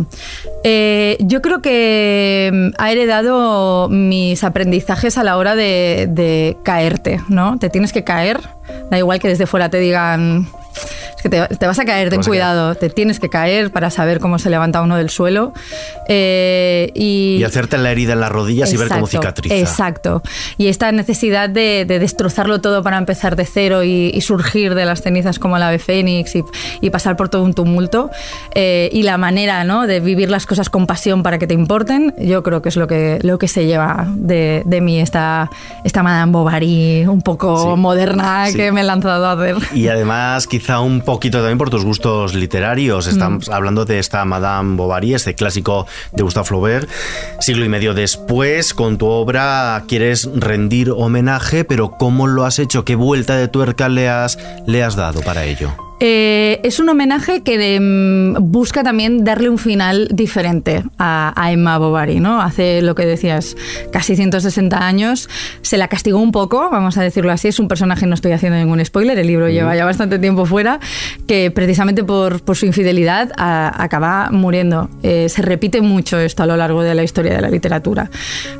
eh, 0.64 1.16
yo 1.20 1.40
creo 1.40 1.62
que 1.62 2.72
ha 2.78 2.92
heredado 2.92 3.23
mis 3.90 4.44
aprendizajes 4.44 5.18
a 5.18 5.24
la 5.24 5.36
hora 5.36 5.54
de, 5.54 6.06
de 6.10 6.56
caerte, 6.62 7.20
¿no? 7.28 7.58
Te 7.58 7.70
tienes 7.70 7.92
que 7.92 8.04
caer, 8.04 8.40
da 8.90 8.98
igual 8.98 9.18
que 9.20 9.28
desde 9.28 9.46
fuera 9.46 9.68
te 9.68 9.78
digan 9.78 10.48
que 11.24 11.30
te, 11.30 11.66
vas 11.66 11.78
a 11.78 11.86
caer, 11.86 12.10
ten 12.10 12.22
cuidado, 12.22 12.74
te 12.74 12.90
tienes 12.90 13.18
que 13.18 13.30
caer 13.30 13.70
para 13.70 13.88
saber 13.88 14.20
cómo 14.20 14.38
se 14.38 14.50
levanta 14.50 14.82
uno 14.82 14.98
del 14.98 15.08
suelo. 15.08 15.54
Eh, 16.06 16.92
y, 16.94 17.42
hacerte 17.42 17.78
la 17.78 17.90
herida 17.90 18.12
en 18.12 18.20
las 18.20 18.30
rodillas 18.30 18.70
y 18.74 18.76
ver 18.76 18.88
cómo 18.88 19.06
cicatriza. 19.06 19.56
Exacto. 19.56 20.22
Y 20.58 20.66
esta 20.66 20.92
necesidad 20.92 21.48
de, 21.48 21.86
destrozarlo 21.86 22.60
todo 22.60 22.82
para 22.82 22.98
empezar 22.98 23.36
de 23.36 23.46
cero 23.46 23.84
y, 23.84 24.20
surgir 24.20 24.74
de 24.74 24.84
las 24.84 25.00
cenizas 25.00 25.38
como 25.38 25.56
la 25.56 25.68
ave 25.68 25.78
fénix 25.78 26.34
y, 26.36 26.90
pasar 26.90 27.16
por 27.16 27.30
todo 27.30 27.42
un 27.42 27.54
tumulto. 27.54 28.10
Eh, 28.54 28.90
y 28.92 29.02
la 29.02 29.16
manera 29.16 29.64
¿no? 29.64 29.86
de 29.86 30.00
vivir 30.00 30.30
las 30.30 30.44
cosas 30.44 30.68
con 30.68 30.86
pasión 30.86 31.22
para 31.22 31.38
que 31.38 31.46
te 31.46 31.54
importen, 31.54 32.14
yo 32.18 32.42
creo 32.42 32.60
que 32.60 32.68
es 32.68 32.76
lo 32.76 32.86
que, 32.86 33.18
lo 33.22 33.38
que 33.38 33.48
se 33.48 33.64
lleva 33.64 34.06
de, 34.14 34.62
de 34.66 34.80
mí, 34.82 35.00
esta, 35.00 35.50
esta 35.84 36.02
Madame 36.02 36.32
Bovary 36.32 37.06
un 37.06 37.22
poco 37.22 37.76
moderna 37.78 38.44
que 38.54 38.70
me 38.72 38.82
he 38.82 38.84
lanzado 38.84 39.26
a 39.26 39.32
hacer. 39.32 39.56
Y 39.74 39.88
además 39.88 40.46
quizá 40.46 40.80
un 40.80 41.00
poco 41.00 41.13
poquito 41.14 41.38
también 41.38 41.58
por 41.58 41.70
tus 41.70 41.84
gustos 41.84 42.34
literarios. 42.34 43.06
Estamos 43.06 43.48
mm. 43.48 43.52
hablando 43.52 43.84
de 43.84 44.00
esta 44.00 44.24
Madame 44.24 44.74
Bovary, 44.74 45.14
este 45.14 45.36
clásico 45.36 45.86
de 46.10 46.24
Gustave 46.24 46.44
Flaubert. 46.44 46.88
Siglo 47.38 47.64
y 47.64 47.68
medio 47.68 47.94
después, 47.94 48.74
con 48.74 48.98
tu 48.98 49.06
obra 49.06 49.84
quieres 49.86 50.28
rendir 50.34 50.90
homenaje, 50.90 51.64
pero 51.64 51.92
¿cómo 51.92 52.26
lo 52.26 52.44
has 52.44 52.58
hecho? 52.58 52.84
¿Qué 52.84 52.96
vuelta 52.96 53.36
de 53.36 53.46
tuerca 53.46 53.88
le 53.88 54.08
has, 54.08 54.40
le 54.66 54.82
has 54.82 54.96
dado 54.96 55.20
para 55.20 55.44
ello? 55.44 55.83
Eh, 56.00 56.60
es 56.64 56.80
un 56.80 56.88
homenaje 56.88 57.42
que 57.42 57.78
mm, 57.80 58.50
busca 58.50 58.82
también 58.82 59.24
darle 59.24 59.48
un 59.48 59.58
final 59.58 60.08
diferente 60.10 60.82
a, 60.98 61.32
Emma 61.50 61.78
Bovary, 61.78 62.20
¿no? 62.20 62.40
Hace 62.40 62.82
lo 62.82 62.94
que 62.94 63.06
decías, 63.06 63.56
casi 63.92 64.16
160 64.16 64.86
años, 64.86 65.28
se 65.62 65.78
la 65.78 65.88
castigó 65.88 66.18
un 66.18 66.32
poco, 66.32 66.68
vamos 66.70 66.96
a 66.98 67.02
decirlo 67.02 67.30
así, 67.30 67.48
es 67.48 67.60
un 67.60 67.68
personaje, 67.68 68.06
no 68.06 68.14
estoy 68.14 68.32
haciendo 68.32 68.58
ningún 68.58 68.84
spoiler, 68.84 69.18
el 69.18 69.26
libro 69.26 69.48
lleva 69.48 69.76
ya 69.76 69.84
bastante 69.84 70.18
tiempo 70.18 70.46
fuera, 70.46 70.80
que 71.28 71.50
precisamente 71.50 72.02
por, 72.02 72.42
su 72.54 72.66
infidelidad 72.66 73.30
acaba 73.36 74.30
muriendo. 74.30 74.88
Eh, 75.02 75.28
se 75.28 75.42
repite 75.42 75.80
mucho 75.80 76.18
esto 76.18 76.42
a 76.42 76.46
lo 76.46 76.56
largo 76.56 76.82
de 76.82 76.94
la 76.94 77.02
historia 77.02 77.34
de 77.34 77.40
la 77.40 77.50
literatura. 77.50 78.10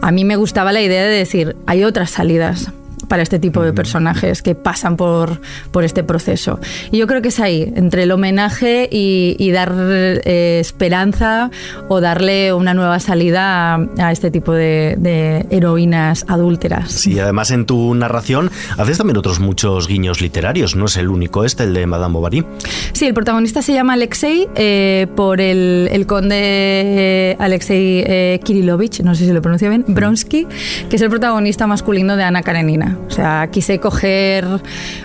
A 0.03 0.13
mí 0.13 0.25
me 0.25 0.37
gustaba 0.37 0.73
la 0.73 0.83
idea 0.83 1.03
de 1.03 1.17
decir, 1.17 1.57
hay 1.67 1.85
otras 1.85 2.11
salidas 2.11 2.73
para 3.09 3.23
este 3.23 3.39
tipo 3.39 3.63
de 3.63 3.73
personajes 3.73 4.43
que 4.43 4.55
pasan 4.55 4.97
por, 4.97 5.41
por 5.71 5.85
este 5.85 6.03
proceso. 6.05 6.61
Y 6.91 6.99
yo 6.99 7.07
creo 7.07 7.23
que 7.23 7.29
es 7.29 7.41
ahí, 7.41 7.73
entre 7.77 8.05
el 8.05 8.13
homenaje 8.13 8.89
y, 8.91 9.51
dar 9.55 9.73
eh, 9.77 10.59
esperanza 10.61 11.51
o 11.89 12.01
darle 12.01 12.53
una 12.53 12.75
nueva 12.75 12.99
salida 12.99 13.75
a, 13.99 14.13
este 14.13 14.33
tipo 14.33 14.53
de, 14.53 14.97
de, 14.99 15.47
heroínas 15.51 16.25
adúlteras. 16.29 16.91
Sí, 16.91 17.21
además 17.21 17.53
en 17.53 17.67
tu 17.67 17.95
narración 17.95 18.51
haces 18.77 18.99
también 18.99 19.17
otros 19.17 19.39
muchos 19.39 19.87
guiños 19.87 20.21
literarios, 20.21 20.75
no 20.75 20.87
es 20.87 20.97
el 20.97 21.09
único 21.09 21.45
este, 21.45 21.65
el 21.65 21.75
de 21.75 21.87
Madame 21.87 22.15
Bovary. 22.15 22.45
Sí, 22.93 23.07
el 23.07 23.15
protagonista 23.15 23.63
se 23.63 23.75
llama 23.75 23.93
Alexei 23.93 24.49
eh, 24.57 25.07
por 25.15 25.41
el, 25.41 25.89
el 25.93 26.07
conde 26.07 26.37
eh, 26.37 27.37
Alexei 27.39 28.41
Kirilovich, 28.41 29.01
no 29.03 29.15
sé 29.15 29.27
si 29.27 29.33
lo 29.33 29.41
pronuncio 29.41 29.69
bien, 29.69 29.85
Bronsky, 29.87 30.47
que 30.91 30.97
es 30.97 31.03
el 31.03 31.11
protagonista 31.11 31.67
masculino 31.67 32.17
de 32.17 32.25
Ana 32.25 32.43
Karenina. 32.43 32.94
O 33.07 33.11
sea, 33.11 33.49
quise 33.51 33.79
coger 33.79 34.47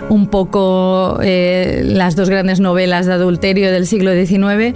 un 0.08 0.28
poco 0.28 1.18
eh, 1.22 1.82
las 1.84 2.16
dos 2.16 2.28
grandes 2.28 2.60
novelas 2.60 3.06
de 3.06 3.12
adulterio 3.12 3.70
del 3.72 3.86
siglo 3.86 4.12
XIX 4.12 4.74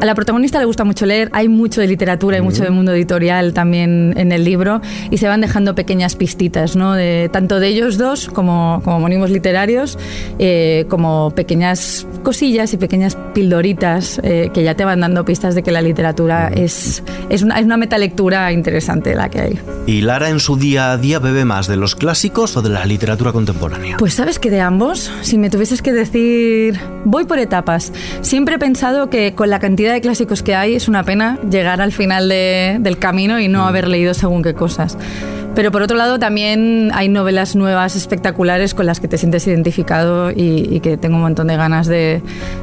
a 0.00 0.06
la 0.06 0.14
protagonista 0.14 0.58
le 0.58 0.64
gusta 0.64 0.84
mucho 0.84 1.06
leer, 1.06 1.30
hay 1.32 1.48
mucho 1.48 1.80
de 1.80 1.86
literatura 1.86 2.36
y 2.36 2.42
mucho 2.42 2.62
de 2.64 2.70
mundo 2.70 2.92
editorial 2.92 3.54
también 3.54 4.12
en 4.16 4.32
el 4.32 4.44
libro 4.44 4.80
y 5.10 5.18
se 5.18 5.28
van 5.28 5.40
dejando 5.40 5.74
pequeñas 5.74 6.16
pistitas, 6.16 6.76
¿no? 6.76 6.94
De, 6.94 7.30
tanto 7.32 7.60
de 7.60 7.68
ellos 7.68 7.96
dos 7.96 8.26
como, 8.28 8.80
como 8.84 8.96
homónimos 8.96 9.30
literarios, 9.30 9.98
eh, 10.38 10.86
como 10.88 11.32
pequeñas 11.34 12.06
cosillas 12.22 12.72
y 12.74 12.76
pequeñas 12.76 13.16
pildoritas 13.34 14.20
eh, 14.24 14.50
que 14.52 14.62
ya 14.62 14.74
te 14.74 14.84
van 14.84 15.00
dando 15.00 15.24
pistas 15.24 15.54
de 15.54 15.62
que 15.62 15.70
la 15.70 15.80
literatura 15.80 16.48
es, 16.48 17.02
es, 17.28 17.42
una, 17.42 17.58
es 17.58 17.64
una 17.64 17.76
metalectura 17.76 18.52
interesante 18.52 19.14
la 19.14 19.30
que 19.30 19.40
hay. 19.40 19.60
¿Y 19.86 20.00
Lara 20.00 20.28
en 20.28 20.40
su 20.40 20.56
día 20.56 20.92
a 20.92 20.96
día 20.96 21.18
bebe 21.18 21.44
más 21.44 21.68
de 21.68 21.76
los 21.76 21.94
clásicos 21.94 22.53
de 22.62 22.70
la 22.70 22.84
literatura 22.84 23.32
contemporánea? 23.32 23.96
Pues 23.96 24.14
sabes 24.14 24.38
que 24.38 24.50
de 24.50 24.60
ambos, 24.60 25.10
si 25.22 25.38
me 25.38 25.50
tuvieses 25.50 25.82
que 25.82 25.92
decir, 25.92 26.78
voy 27.04 27.24
por 27.24 27.38
etapas. 27.38 27.92
Siempre 28.20 28.56
he 28.56 28.58
pensado 28.58 29.10
que 29.10 29.34
con 29.34 29.50
la 29.50 29.58
cantidad 29.58 29.92
de 29.92 30.00
clásicos 30.00 30.42
que 30.42 30.54
hay 30.54 30.74
es 30.74 30.88
una 30.88 31.04
pena 31.04 31.38
llegar 31.50 31.80
al 31.80 31.92
final 31.92 32.28
del 32.28 32.98
camino 32.98 33.40
y 33.40 33.48
no 33.48 33.64
mm. 33.64 33.66
haber 33.66 33.88
leído 33.88 34.14
según 34.14 34.42
qué 34.42 34.54
cosas. 34.54 34.96
Pero 35.54 35.70
por 35.70 35.82
otro 35.82 35.96
lado 35.96 36.18
también 36.18 36.90
hay 36.94 37.08
novelas 37.08 37.54
nuevas 37.54 37.94
espectaculares 37.94 38.74
con 38.74 38.86
las 38.86 38.98
que 38.98 39.06
te 39.06 39.18
sientes 39.18 39.46
identificado 39.46 40.30
y, 40.30 40.80
que 40.80 40.96
tengo 40.96 41.16
un 41.16 41.22
montón 41.22 41.46
de 41.46 41.56
ganas 41.56 41.86
de, 41.86 42.22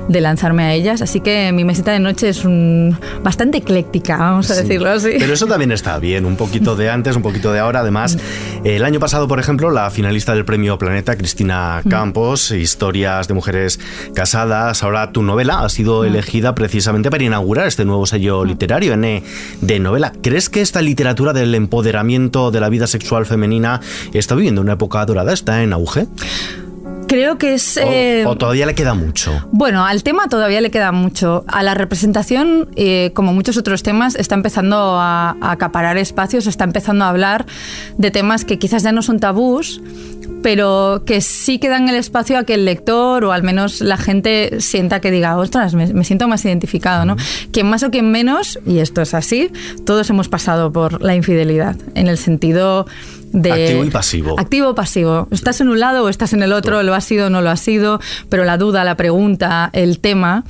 lanzarme 0.10 0.64
a 0.64 0.74
ellas. 0.74 1.02
Así 1.02 1.22
que 1.22 1.52
mi 1.54 1.64
mesita 1.64 1.92
de 1.92 2.00
noche 2.00 2.30
es 2.30 2.44
un, 2.44 2.98
bastante 3.24 3.60
ecléctica, 3.60 4.18
vamos 4.18 4.52
a 4.52 4.56
decirlo 4.56 4.90
así. 4.90 5.16
Pero 5.18 5.34
eso 5.34 5.48
también 5.48 5.72
está 5.72 5.98
bien, 6.00 6.26
un 6.26 6.36
poquito 6.36 6.76
de 6.76 6.90
antes, 6.90 7.16
un 7.16 7.22
poquito 7.22 7.54
de 7.54 7.60
ahora. 7.60 7.80
Además, 7.80 8.18
el 8.66 8.84
año 8.84 9.00
pasado, 9.00 9.28
por 9.28 9.40
ejemplo, 9.40 9.72
la 9.72 9.90
finalista 9.90 10.36
del 10.36 10.44
premio 10.44 10.78
Planeta, 10.78 11.16
Cristina 11.16 11.82
mm. 11.84 11.90
Campos, 11.90 12.52
Historias 12.52 13.28
de 13.28 13.34
Mujeres 13.34 13.80
Casadas, 14.14 14.84
ahora 14.84 15.12
tu 15.12 15.24
novela 15.24 15.62
ha 15.62 15.70
sido 15.70 16.04
mm. 16.04 16.06
elegida 16.08 16.56
precisamente 16.56 17.10
para 17.10 17.24
inaugurar 17.24 17.68
este 17.68 17.86
nuevo 17.86 18.06
sello 18.06 18.44
mm. 18.44 18.48
literario 18.48 18.94
N 18.94 19.24
de 19.62 19.80
novela. 19.80 20.12
¿Crees 20.22 20.50
que 20.50 20.62
esta 20.62 20.82
literatura 20.82 21.32
del 21.32 21.56
empoderamiento 21.56 22.52
de 22.52 22.60
la 22.60 22.70
vida 22.70 22.81
sexual 22.88 23.26
femenina 23.26 23.82
está 24.14 24.36
viviendo 24.36 24.62
una 24.62 24.74
época 24.74 25.06
dorada, 25.06 25.34
está 25.34 25.64
en 25.64 25.74
auge. 25.74 26.08
Creo 27.12 27.38
que 27.38 27.56
es... 27.56 27.76
O, 27.76 27.82
eh, 27.84 28.26
todavía 28.40 28.66
le 28.66 28.74
queda 28.74 28.94
mucho? 28.94 29.46
Bueno, 29.52 29.86
al 29.86 30.02
tema 30.02 30.30
todavía 30.30 30.62
le 30.62 30.72
queda 30.72 30.94
mucho. 30.94 31.44
A 31.46 31.62
la 31.62 31.74
representación, 31.74 32.70
eh, 32.78 33.12
como 33.14 33.34
muchos 33.34 33.58
otros 33.58 33.84
temas, 33.84 34.16
está 34.16 34.36
empezando 34.36 34.78
a, 34.78 35.36
a, 35.42 35.52
acaparar 35.52 35.98
espacios, 35.98 36.48
está 36.48 36.64
empezando 36.64 37.04
a 37.04 37.10
hablar 37.10 37.46
de 37.98 38.12
temas 38.12 38.46
que 38.46 38.60
quizás 38.60 38.84
ya 38.84 38.94
no 38.94 39.02
son 39.02 39.20
tabús, 39.20 39.82
pero 40.42 41.04
que 41.06 41.22
sí 41.22 41.60
que 41.60 41.70
dan 41.70 41.90
el 41.90 41.96
espacio 41.96 42.38
a 42.38 42.44
que 42.44 42.54
el 42.54 42.66
lector 42.66 43.26
o 43.26 43.32
al 43.32 43.44
menos 43.44 43.82
la 43.82 43.98
gente 43.98 44.62
sienta 44.62 45.02
que 45.02 45.12
diga, 45.12 45.38
ostras, 45.38 45.74
me, 45.74 46.04
siento 46.04 46.30
más 46.30 46.44
identificado, 46.46 47.06
¿no? 47.06 47.16
Quien 47.52 47.70
más 47.70 47.84
o 47.84 47.92
quien 47.92 48.12
menos, 48.12 48.60
y 48.66 48.80
esto 48.80 49.02
es 49.02 49.14
así, 49.14 49.52
todos 49.86 50.10
hemos 50.10 50.30
pasado 50.30 50.72
por 50.72 51.02
la 51.02 51.16
infidelidad, 51.16 51.76
en 51.96 52.08
el 52.08 52.18
sentido 52.18 52.86
de... 53.32 53.52
Activo 53.52 53.84
y 53.84 53.90
pasivo. 53.90 54.40
Activo 54.40 54.70
o 54.70 54.76
pasivo. 54.76 55.28
Estás 55.32 55.62
en 55.62 55.70
un 55.70 55.80
lado 55.80 56.04
o 56.04 56.10
estás 56.10 56.34
en 56.34 56.44
el 56.44 56.54
otro, 56.54 56.84
lo 56.84 56.94
ha 56.94 57.02
sido 57.02 57.28
o 57.28 57.30
no 57.30 57.42
lo 57.42 57.50
ha 57.50 57.58
sido, 57.58 58.00
pero 58.30 58.44
la 58.44 58.58
duda, 58.58 58.84
la 58.84 58.96
pregunta, 58.96 59.70
el 59.74 60.00
tema 60.00 60.44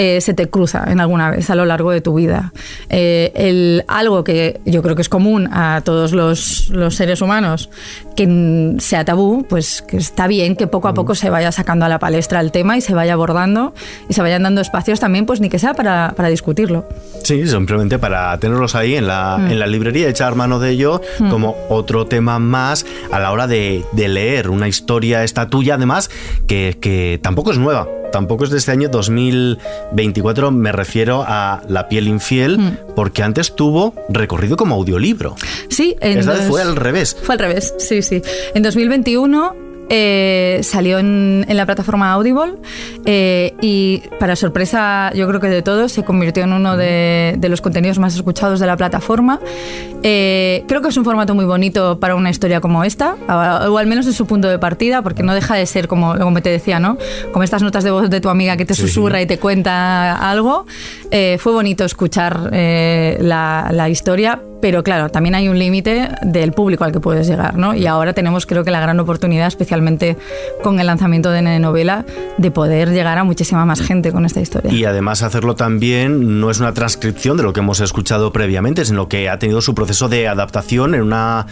eh, 0.00 0.20
se 0.20 0.32
te 0.32 0.48
cruza 0.48 0.84
en 0.86 1.00
alguna 1.00 1.28
vez 1.32 1.50
a 1.50 1.56
lo 1.56 1.64
largo 1.64 1.90
de 1.90 2.00
tu 2.00 2.14
vida. 2.14 2.52
Eh, 2.88 3.32
el, 3.34 3.84
algo 3.88 4.22
que 4.22 4.60
yo 4.64 4.80
creo 4.80 4.94
que 4.94 5.02
es 5.02 5.08
común 5.08 5.48
a 5.52 5.82
todos 5.84 6.12
los, 6.12 6.70
seres 6.90 7.20
humanos, 7.20 7.68
que 8.14 8.76
sea 8.78 9.04
tabú, 9.04 9.44
pues 9.48 9.82
que 9.82 9.96
está 9.96 10.28
bien 10.28 10.54
que 10.54 10.68
poco 10.68 10.86
a 10.86 10.94
poco 10.94 11.16
se 11.16 11.30
vaya 11.30 11.50
sacando 11.50 11.84
a 11.84 11.88
la 11.88 11.98
palestra 11.98 12.38
el 12.38 12.52
tema 12.52 12.76
y 12.76 12.80
se 12.80 12.94
vaya 12.94 13.14
abordando 13.14 13.74
y 14.08 14.14
se 14.14 14.22
vayan 14.22 14.44
dando 14.44 14.60
espacios 14.60 15.00
también, 15.00 15.26
pues 15.26 15.40
ni 15.40 15.48
que 15.48 15.58
sea 15.58 15.74
para, 15.74 16.14
discutirlo. 16.28 16.88
Sí, 17.24 17.48
simplemente 17.48 17.98
para 17.98 18.38
tenerlos 18.38 18.76
ahí 18.76 18.94
en 18.94 19.08
la, 19.08 19.36
mm. 19.36 19.50
en 19.50 19.58
la 19.58 19.66
librería, 19.66 20.08
echar 20.08 20.36
mano 20.36 20.60
de 20.60 20.70
ello 20.70 21.00
mm. 21.18 21.28
como 21.28 21.56
otro 21.68 22.06
tema 22.06 22.38
más 22.38 22.86
a 23.10 23.18
la 23.18 23.32
hora 23.32 23.48
de, 23.48 23.84
leer 23.96 24.48
una 24.48 24.68
historia 24.68 25.24
esta 25.24 25.48
tuya, 25.50 25.74
además, 25.74 26.08
que, 26.46 26.78
que 26.80 27.18
tampoco 27.20 27.50
es 27.50 27.58
nueva 27.58 27.88
tampoco 28.12 28.44
es 28.44 28.50
de 28.50 28.58
este 28.58 28.70
año 28.70 28.88
2024, 28.88 30.50
me 30.50 30.72
refiero 30.72 31.24
a 31.26 31.62
La 31.68 31.88
piel 31.88 32.08
infiel, 32.08 32.58
hmm. 32.58 32.76
porque 32.94 33.22
antes 33.22 33.54
tuvo 33.54 33.94
recorrido 34.08 34.56
como 34.56 34.74
audiolibro. 34.74 35.36
Sí, 35.68 35.96
en 36.00 36.18
Esta 36.18 36.32
vez 36.32 36.48
fue 36.48 36.62
al 36.62 36.76
revés. 36.76 37.16
Fue 37.22 37.34
al 37.34 37.38
revés, 37.38 37.74
sí, 37.78 38.02
sí. 38.02 38.22
En 38.54 38.62
2021 38.62 39.67
eh, 39.90 40.60
salió 40.62 40.98
en, 40.98 41.46
la 41.48 41.64
plataforma 41.64 42.12
Audible 42.12 42.54
eh, 43.06 43.54
y 43.62 44.02
para 44.20 44.36
sorpresa 44.36 45.10
yo 45.14 45.26
creo 45.26 45.40
que 45.40 45.48
de 45.48 45.62
todos 45.62 45.92
se 45.92 46.04
convirtió 46.04 46.44
en 46.44 46.52
uno 46.52 46.76
de, 46.76 47.38
los 47.48 47.62
contenidos 47.62 47.98
más 47.98 48.14
escuchados 48.14 48.60
de 48.60 48.66
la 48.66 48.76
plataforma. 48.76 49.40
Eh, 50.02 50.64
creo 50.68 50.82
que 50.82 50.88
es 50.88 50.96
un 50.96 51.04
formato 51.04 51.34
muy 51.34 51.46
bonito 51.46 51.98
para 51.98 52.14
una 52.14 52.30
historia 52.30 52.60
como 52.60 52.84
esta, 52.84 53.16
o 53.28 53.78
al 53.78 53.86
menos 53.86 54.06
es 54.06 54.14
su 54.14 54.26
punto 54.26 54.48
de 54.48 54.58
partida, 54.58 55.02
porque 55.02 55.22
no 55.22 55.34
deja 55.34 55.56
de 55.56 55.64
ser 55.66 55.88
como, 55.88 56.16
como 56.18 56.42
te 56.42 56.50
decía, 56.50 56.78
¿no? 56.78 56.98
Como 57.32 57.42
estas 57.42 57.62
notas 57.62 57.82
de 57.82 57.90
voz 57.90 58.10
de 58.10 58.20
tu 58.20 58.28
amiga 58.28 58.56
que 58.56 58.66
te 58.66 58.74
susurra 58.74 59.22
y 59.22 59.26
te 59.26 59.38
cuenta 59.38 60.30
algo. 60.30 60.66
fue 61.38 61.52
bonito 61.52 61.84
escuchar 61.84 62.50
la, 62.52 63.70
la 63.72 63.88
historia, 63.88 64.40
pero 64.60 64.82
claro, 64.82 65.08
también 65.08 65.34
hay 65.34 65.48
un 65.48 65.58
límite 65.58 66.08
del 66.22 66.52
público 66.52 66.84
al 66.84 66.92
que 66.92 67.00
puedes 67.00 67.26
llegar, 67.28 67.56
¿no? 67.56 67.74
Y 67.74 67.86
ahora 67.86 68.12
tenemos 68.12 68.46
creo 68.46 68.64
que 68.64 68.70
la 68.70 68.80
gran 68.80 68.98
oportunidad, 69.00 69.46
especialmente 69.46 70.16
con 70.62 70.80
el 70.80 70.86
lanzamiento 70.86 71.30
de 71.30 71.42
Nene 71.42 71.60
Novela, 71.60 72.04
de 72.38 72.50
poder 72.50 72.90
llegar 72.90 73.18
a 73.18 73.24
muchísima 73.24 73.64
más 73.64 73.80
gente 73.80 74.12
con 74.12 74.24
esta 74.24 74.40
historia. 74.40 74.72
Y 74.72 74.84
además 74.84 75.22
hacerlo 75.22 75.54
también 75.54 76.40
no 76.40 76.50
es 76.50 76.60
una 76.60 76.74
transcripción 76.74 77.36
de 77.36 77.42
lo 77.42 77.52
que 77.52 77.60
hemos 77.60 77.80
escuchado 77.80 78.32
previamente, 78.32 78.84
sino 78.84 79.08
que 79.08 79.28
ha 79.28 79.38
tenido 79.38 79.60
su 79.60 79.74
proceso 79.74 80.08
de 80.08 80.28
adaptación 80.28 80.94
en 80.94 81.02
una 81.02 81.46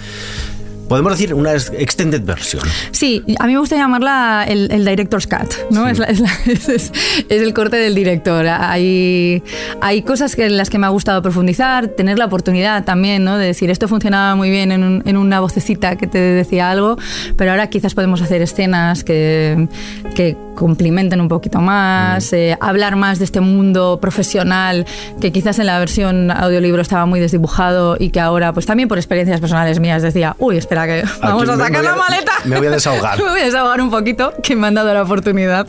podemos 0.88 1.12
decir 1.12 1.34
una 1.34 1.52
extended 1.52 2.22
version. 2.22 2.62
Sí, 2.90 3.22
a 3.38 3.46
mí 3.46 3.52
me 3.52 3.58
gusta 3.58 3.76
llamarla 3.76 4.44
el, 4.48 4.84
director's 4.84 5.26
cut, 5.26 5.52
¿no? 5.70 5.86
Es, 5.96 6.68
es, 6.68 6.92
el 7.28 7.54
corte 7.54 7.76
del 7.76 7.94
director. 7.94 8.46
Hay, 8.46 9.42
hay 9.80 10.02
cosas 10.02 10.36
que, 10.36 10.46
en 10.46 10.56
las 10.56 10.70
que 10.70 10.78
me 10.78 10.86
ha 10.86 10.90
gustado 10.90 11.22
profundizar, 11.22 11.88
tener 11.88 12.18
la 12.18 12.26
oportunidad 12.26 12.84
también, 12.84 13.24
¿no? 13.24 13.38
De 13.38 13.46
decir, 13.46 13.70
esto 13.70 13.88
funcionaba 13.88 14.36
muy 14.36 14.50
bien 14.50 14.72
en, 14.72 15.02
en 15.04 15.16
una 15.16 15.40
vocecita 15.40 15.96
que 15.96 16.06
te 16.06 16.18
decía 16.18 16.70
algo, 16.70 16.96
pero 17.36 17.50
ahora 17.50 17.68
quizás 17.68 17.94
podemos 17.94 18.22
hacer 18.22 18.42
escenas 18.42 19.04
que, 19.04 19.68
que 20.14 20.36
complementen 20.56 21.20
un 21.20 21.28
poquito 21.28 21.60
más, 21.60 22.32
mm. 22.32 22.34
eh, 22.34 22.58
hablar 22.60 22.96
más 22.96 23.20
de 23.20 23.24
este 23.26 23.40
mundo 23.40 23.98
profesional 24.00 24.84
que 25.20 25.30
quizás 25.30 25.60
en 25.60 25.66
la 25.66 25.78
versión 25.78 26.32
audiolibro 26.32 26.82
estaba 26.82 27.06
muy 27.06 27.20
desdibujado 27.20 27.96
y 28.00 28.10
que 28.10 28.18
ahora, 28.18 28.52
pues 28.52 28.66
también 28.66 28.88
por 28.88 28.98
experiencias 28.98 29.40
personales 29.40 29.78
mías, 29.78 30.02
decía, 30.02 30.34
uy, 30.38 30.56
espera 30.56 30.75
que 30.84 31.04
vamos 31.20 31.48
a 31.48 31.56
sacar 31.56 31.84
la 31.84 31.96
maleta. 31.96 32.32
Me 32.44 32.58
voy 32.58 32.66
a 32.66 32.70
desahogar. 32.70 33.18
me 33.22 33.30
voy 33.30 33.40
a 33.40 33.44
desahogar 33.44 33.80
un 33.80 33.90
poquito, 33.90 34.32
que 34.42 34.56
me 34.56 34.66
han 34.66 34.74
dado 34.74 34.92
la 34.92 35.02
oportunidad. 35.02 35.66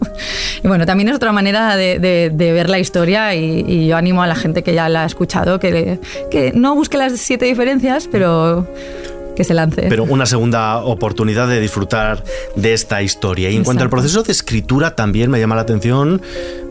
Y 0.64 0.68
bueno, 0.68 0.86
también 0.86 1.10
es 1.10 1.16
otra 1.16 1.32
manera 1.32 1.76
de, 1.76 2.32
ver 2.38 2.70
la 2.70 2.80
historia 2.80 3.36
y, 3.36 3.88
yo 3.88 3.96
animo 3.96 4.24
a 4.24 4.28
la 4.28 4.36
gente 4.36 4.64
que 4.64 4.74
ya 4.74 4.90
la 4.90 5.04
ha 5.04 5.06
escuchado 5.06 5.60
que, 5.60 6.00
que 6.32 6.52
no 6.54 6.76
busque 6.76 6.98
las 6.98 7.14
siete 7.14 7.46
diferencias, 7.46 8.10
pero 8.12 8.68
que 9.38 9.44
se 9.44 9.54
lance. 9.54 9.86
Pero 9.88 10.04
una 10.04 10.26
segunda 10.26 10.80
oportunidad 10.80 11.48
de 11.48 11.62
disfrutar 11.62 12.24
de 12.56 12.74
esta 12.74 13.04
historia. 13.04 13.52
Y 13.52 13.56
en 13.56 13.64
cuanto 13.64 13.84
al 13.84 13.90
proceso 13.90 14.24
de 14.24 14.32
escritura, 14.32 14.96
también 14.96 15.30
me 15.30 15.40
llama 15.40 15.56
la 15.56 15.62
atención 15.62 16.22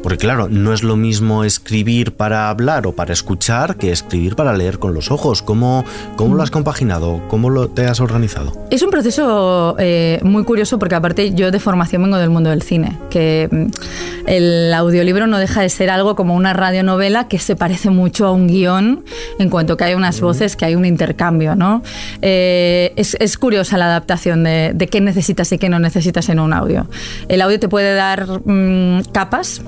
Porque 0.07 0.19
claro, 0.19 0.49
no 0.49 0.73
es 0.73 0.85
lo 0.85 0.95
mismo 0.95 1.43
escribir 1.43 2.13
para 2.13 2.49
hablar 2.49 2.87
o 2.87 2.93
para 2.93 3.13
escuchar 3.13 3.75
que 3.75 3.91
escribir 3.91 4.37
para 4.37 4.57
leer 4.57 4.79
con 4.79 4.95
los 4.95 5.11
ojos. 5.11 5.43
¿Cómo, 5.43 5.85
cómo 6.15 6.37
lo 6.37 6.45
has 6.45 6.53
compaginado? 6.53 7.23
¿Cómo 7.27 7.51
lo, 7.51 7.67
te 7.67 7.87
has 7.87 7.99
organizado? 7.99 8.53
Es 8.71 8.83
un 8.83 8.91
proceso 8.91 9.75
eh, 9.81 10.21
muy 10.23 10.45
curioso 10.45 10.79
porque 10.79 10.95
aparte 10.95 11.35
yo 11.35 11.51
de 11.51 11.59
formación 11.59 12.05
vengo 12.05 12.19
del 12.19 12.31
mundo 12.31 12.51
del 12.51 12.63
cine, 12.63 12.97
que 13.11 13.49
mm, 13.51 14.29
el 14.29 14.75
audiolibro 14.75 15.27
no 15.27 15.39
deja 15.39 15.63
de 15.63 15.69
ser 15.71 15.91
algo 15.91 16.15
como 16.15 16.37
una 16.37 16.53
radionovela 16.53 17.27
que 17.27 17.41
se 17.41 17.57
parece 17.57 17.91
mucho 17.91 18.27
a 18.27 18.31
un 18.31 18.47
guion 18.47 19.05
en 19.41 19.51
cuanto 19.51 19.77
que 19.77 19.83
hay 19.83 19.95
unas 19.95 20.21
voces, 20.21 20.55
que 20.55 20.67
hay 20.67 20.77
un 20.77 20.85
intercambio, 20.85 21.57
¿no? 21.57 21.83
Eh, 22.23 22.93
es, 22.95 23.39
curiosa 23.39 23.77
la 23.77 23.87
adaptación 23.87 24.45
de, 24.45 24.89
qué 24.89 25.01
necesitas 25.01 25.51
y 25.51 25.59
qué 25.59 25.69
no 25.69 25.81
necesitas 25.81 26.29
en 26.29 26.39
un 26.39 26.53
audio. 26.53 26.87
El 27.27 27.43
audio 27.43 27.59
te 27.59 27.69
puede 27.69 27.93
dar 27.97 28.29
mm, 28.45 29.01
capas, 29.11 29.63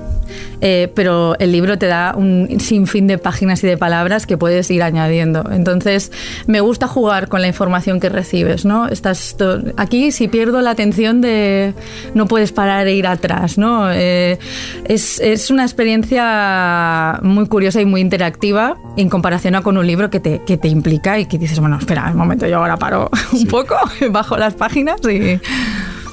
eh, 0.61 0.91
pero 0.93 1.37
el 1.39 1.51
libro 1.51 1.77
te 1.77 1.87
da 1.87 2.13
un 2.15 2.59
sinfín 2.59 3.07
de 3.07 3.17
páginas 3.17 3.63
y 3.63 3.67
de 3.67 3.77
palabras 3.77 4.25
que 4.25 4.37
puedes 4.37 4.69
ir 4.71 4.83
añadiendo. 4.83 5.43
Entonces, 5.51 6.11
me 6.47 6.61
gusta 6.61 6.87
jugar 6.87 7.27
con 7.27 7.41
la 7.41 7.47
información 7.47 7.99
que 7.99 8.09
recibes, 8.09 8.65
¿no? 8.65 8.87
Estás 8.87 9.35
aquí 9.77 10.11
si 10.11 10.27
pierdo 10.27 10.61
la 10.61 10.71
atención 10.71 11.21
de 11.21 11.73
no 12.13 12.27
puedes 12.27 12.51
parar 12.51 12.87
e 12.87 12.93
ir 12.93 13.07
atrás, 13.07 13.57
¿no? 13.57 13.91
Eh, 13.91 14.37
es, 14.85 15.19
es, 15.19 15.49
una 15.49 15.63
experiencia 15.63 17.19
muy 17.21 17.47
curiosa 17.47 17.81
y 17.81 17.85
muy 17.85 18.01
interactiva 18.01 18.77
en 18.97 19.09
comparación 19.09 19.55
a 19.55 19.61
con 19.61 19.77
un 19.77 19.87
libro 19.87 20.09
que 20.09 20.19
te, 20.19 20.41
que 20.45 20.57
te 20.57 20.67
implica 20.67 21.19
y 21.19 21.25
que 21.25 21.37
dices, 21.37 21.59
bueno, 21.59 21.77
espera, 21.77 22.09
un 22.11 22.17
momento, 22.17 22.47
yo 22.47 22.57
ahora 22.57 22.77
paro 22.77 23.09
un 23.31 23.47
poco, 23.47 23.75
bajo 24.11 24.37
las 24.37 24.53
páginas 24.53 24.99
y... 25.09 25.39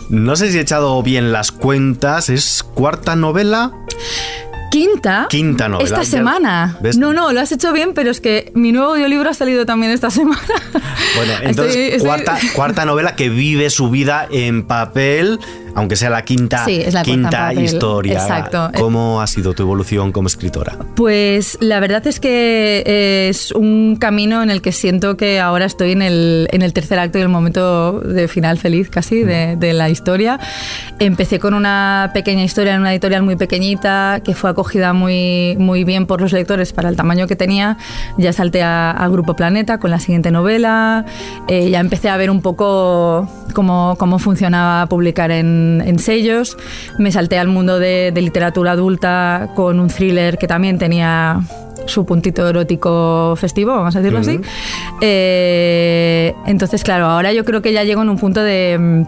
No 0.08 0.36
sé 0.36 0.52
si 0.52 0.58
he 0.58 0.60
echado 0.60 1.02
bien 1.02 1.32
las 1.32 1.50
cuentas, 1.52 2.30
¿es 2.30 2.62
cuarta 2.62 3.16
novela? 3.16 3.72
Quinta. 4.70 5.26
Quinta 5.28 5.68
novela. 5.68 5.84
Esta 5.84 6.04
semana. 6.04 6.78
No, 6.96 7.12
no, 7.12 7.32
lo 7.32 7.40
has 7.40 7.50
hecho 7.50 7.72
bien, 7.72 7.94
pero 7.94 8.10
es 8.10 8.20
que 8.20 8.52
mi 8.54 8.72
nuevo 8.72 8.92
audiolibro 8.92 9.30
ha 9.30 9.34
salido 9.34 9.66
también 9.66 9.90
esta 9.92 10.10
semana. 10.10 10.40
Bueno, 11.16 11.32
entonces, 11.42 12.02
Cuarta, 12.02 12.38
cuarta 12.54 12.84
novela 12.84 13.16
que 13.16 13.28
vive 13.28 13.70
su 13.70 13.90
vida 13.90 14.28
en 14.30 14.64
papel 14.66 15.40
aunque 15.76 15.94
sea 15.94 16.08
la 16.08 16.22
quinta, 16.22 16.64
quinta 17.04 17.52
historia. 17.52 18.14
Exacto. 18.14 18.70
¿Cómo 18.78 19.20
ha 19.20 19.26
sido 19.26 19.52
tu 19.52 19.62
evolución 19.62 20.10
como 20.10 20.26
escritora? 20.26 20.74
Pues 20.96 21.58
la 21.60 21.80
verdad 21.80 22.06
es 22.06 22.18
que 22.18 23.28
es 23.28 23.52
un 23.52 23.96
camino 23.96 24.42
en 24.42 24.50
el 24.50 24.62
que 24.62 24.72
siento 24.72 25.18
que 25.18 25.38
ahora 25.38 25.66
estoy 25.66 25.92
en 25.92 26.00
el, 26.00 26.48
en 26.50 26.62
el 26.62 26.72
tercer 26.72 26.98
acto 26.98 27.18
y 27.18 27.20
el 27.20 27.28
momento 27.28 28.00
de 28.00 28.26
final 28.26 28.56
feliz 28.56 28.88
casi 28.88 29.22
de, 29.22 29.56
de, 29.56 29.74
la 29.74 29.90
historia. 29.90 30.40
Empecé 30.98 31.38
con 31.38 31.52
una 31.52 32.10
pequeña 32.14 32.42
historia 32.42 32.74
en 32.74 32.80
una 32.80 32.92
editorial 32.92 33.22
muy 33.22 33.36
pequeñita 33.36 34.22
que 34.24 34.34
fue 34.34 34.48
acogida 34.48 34.94
muy, 34.94 35.56
muy 35.58 35.84
bien 35.84 36.06
por 36.06 36.22
los 36.22 36.32
lectores 36.32 36.72
para 36.72 36.88
el 36.88 36.96
tamaño 36.96 37.26
que 37.26 37.36
tenía. 37.36 37.76
Ya 38.16 38.32
salté 38.32 38.62
a, 38.62 39.06
Grupo 39.10 39.36
Planeta 39.36 39.78
con 39.78 39.90
la 39.90 40.00
siguiente 40.00 40.30
novela. 40.30 41.04
Eh, 41.48 41.70
ya 41.70 41.80
empecé 41.80 42.08
a 42.08 42.16
ver 42.16 42.30
un 42.30 42.40
poco 42.40 43.28
cómo, 43.52 43.94
cómo 43.98 44.18
funcionaba 44.18 44.86
publicar 44.86 45.30
en 45.30 45.65
en, 45.80 45.98
sellos. 45.98 46.56
Me 46.98 47.12
salté 47.12 47.38
al 47.38 47.48
mundo 47.48 47.78
de, 47.78 48.12
literatura 48.14 48.72
adulta 48.72 49.50
con 49.54 49.80
un 49.80 49.88
thriller 49.88 50.38
que 50.38 50.46
también 50.46 50.78
tenía 50.78 51.40
su 51.86 52.04
puntito 52.04 52.48
erótico 52.48 53.34
festivo, 53.36 53.72
vamos 53.72 53.94
a 53.94 54.00
decirlo 54.00 54.18
así. 54.20 54.40
Eh, 55.00 56.34
entonces, 56.46 56.82
claro, 56.82 57.06
ahora 57.06 57.32
yo 57.32 57.44
creo 57.44 57.62
que 57.62 57.72
ya 57.72 57.84
llego 57.84 58.02
en 58.02 58.08
un 58.08 58.18
punto 58.18 58.42
de 58.42 59.06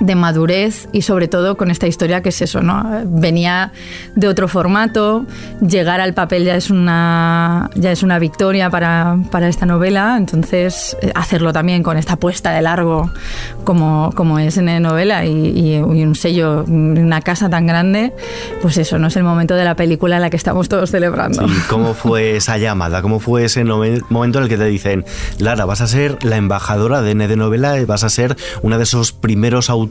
de 0.00 0.14
madurez 0.14 0.88
y 0.92 1.02
sobre 1.02 1.28
todo 1.28 1.56
con 1.56 1.70
esta 1.70 1.86
historia 1.86 2.22
que 2.22 2.30
es 2.30 2.42
eso, 2.42 2.62
¿no? 2.62 3.02
Venía 3.04 3.72
de 4.16 4.28
otro 4.28 4.48
formato, 4.48 5.26
llegar 5.60 6.00
al 6.00 6.14
papel 6.14 6.44
ya 6.44 6.56
es 6.56 6.70
una, 6.70 7.70
ya 7.74 7.92
es 7.92 8.02
una 8.02 8.18
victoria 8.18 8.70
para, 8.70 9.18
para 9.30 9.48
esta 9.48 9.66
novela, 9.66 10.16
entonces 10.16 10.96
eh, 11.02 11.12
hacerlo 11.14 11.52
también 11.52 11.82
con 11.82 11.98
esta 11.98 12.16
puesta 12.16 12.50
de 12.52 12.62
largo 12.62 13.10
como, 13.64 14.10
como 14.14 14.38
es 14.38 14.56
en 14.56 14.66
la 14.66 14.80
novela 14.80 15.24
y, 15.26 15.78
un 15.80 16.14
sello, 16.14 16.64
una 16.64 17.20
casa 17.20 17.50
tan 17.50 17.66
grande, 17.66 18.12
pues 18.62 18.78
eso, 18.78 18.98
no 18.98 19.08
es 19.08 19.16
el 19.16 19.22
momento 19.22 19.54
de 19.54 19.64
la 19.64 19.74
película 19.74 20.16
en 20.16 20.22
la 20.22 20.30
que 20.30 20.36
estamos 20.36 20.68
todos 20.68 20.90
celebrando. 20.90 21.46
¿Cómo 21.68 21.94
fue 21.94 22.36
esa 22.36 22.56
llamada? 22.56 23.02
¿Cómo 23.02 23.20
fue 23.20 23.44
ese 23.44 23.62
momento 23.64 24.38
en 24.38 24.44
el 24.44 24.48
que 24.48 24.56
te 24.56 24.64
dicen, 24.64 25.04
Lara, 25.38 25.66
vas 25.66 25.82
a 25.82 25.86
ser 25.86 26.24
la 26.24 26.36
embajadora 26.36 27.02
de 27.02 27.12
N 27.12 27.28
de 27.28 27.36
novela 27.36 27.78
y 27.78 27.84
vas 27.84 28.02
a 28.02 28.08
ser 28.08 28.36
una 28.62 28.78
de 28.78 28.84
esos 28.84 29.12
primeros 29.12 29.68
autores 29.68 29.89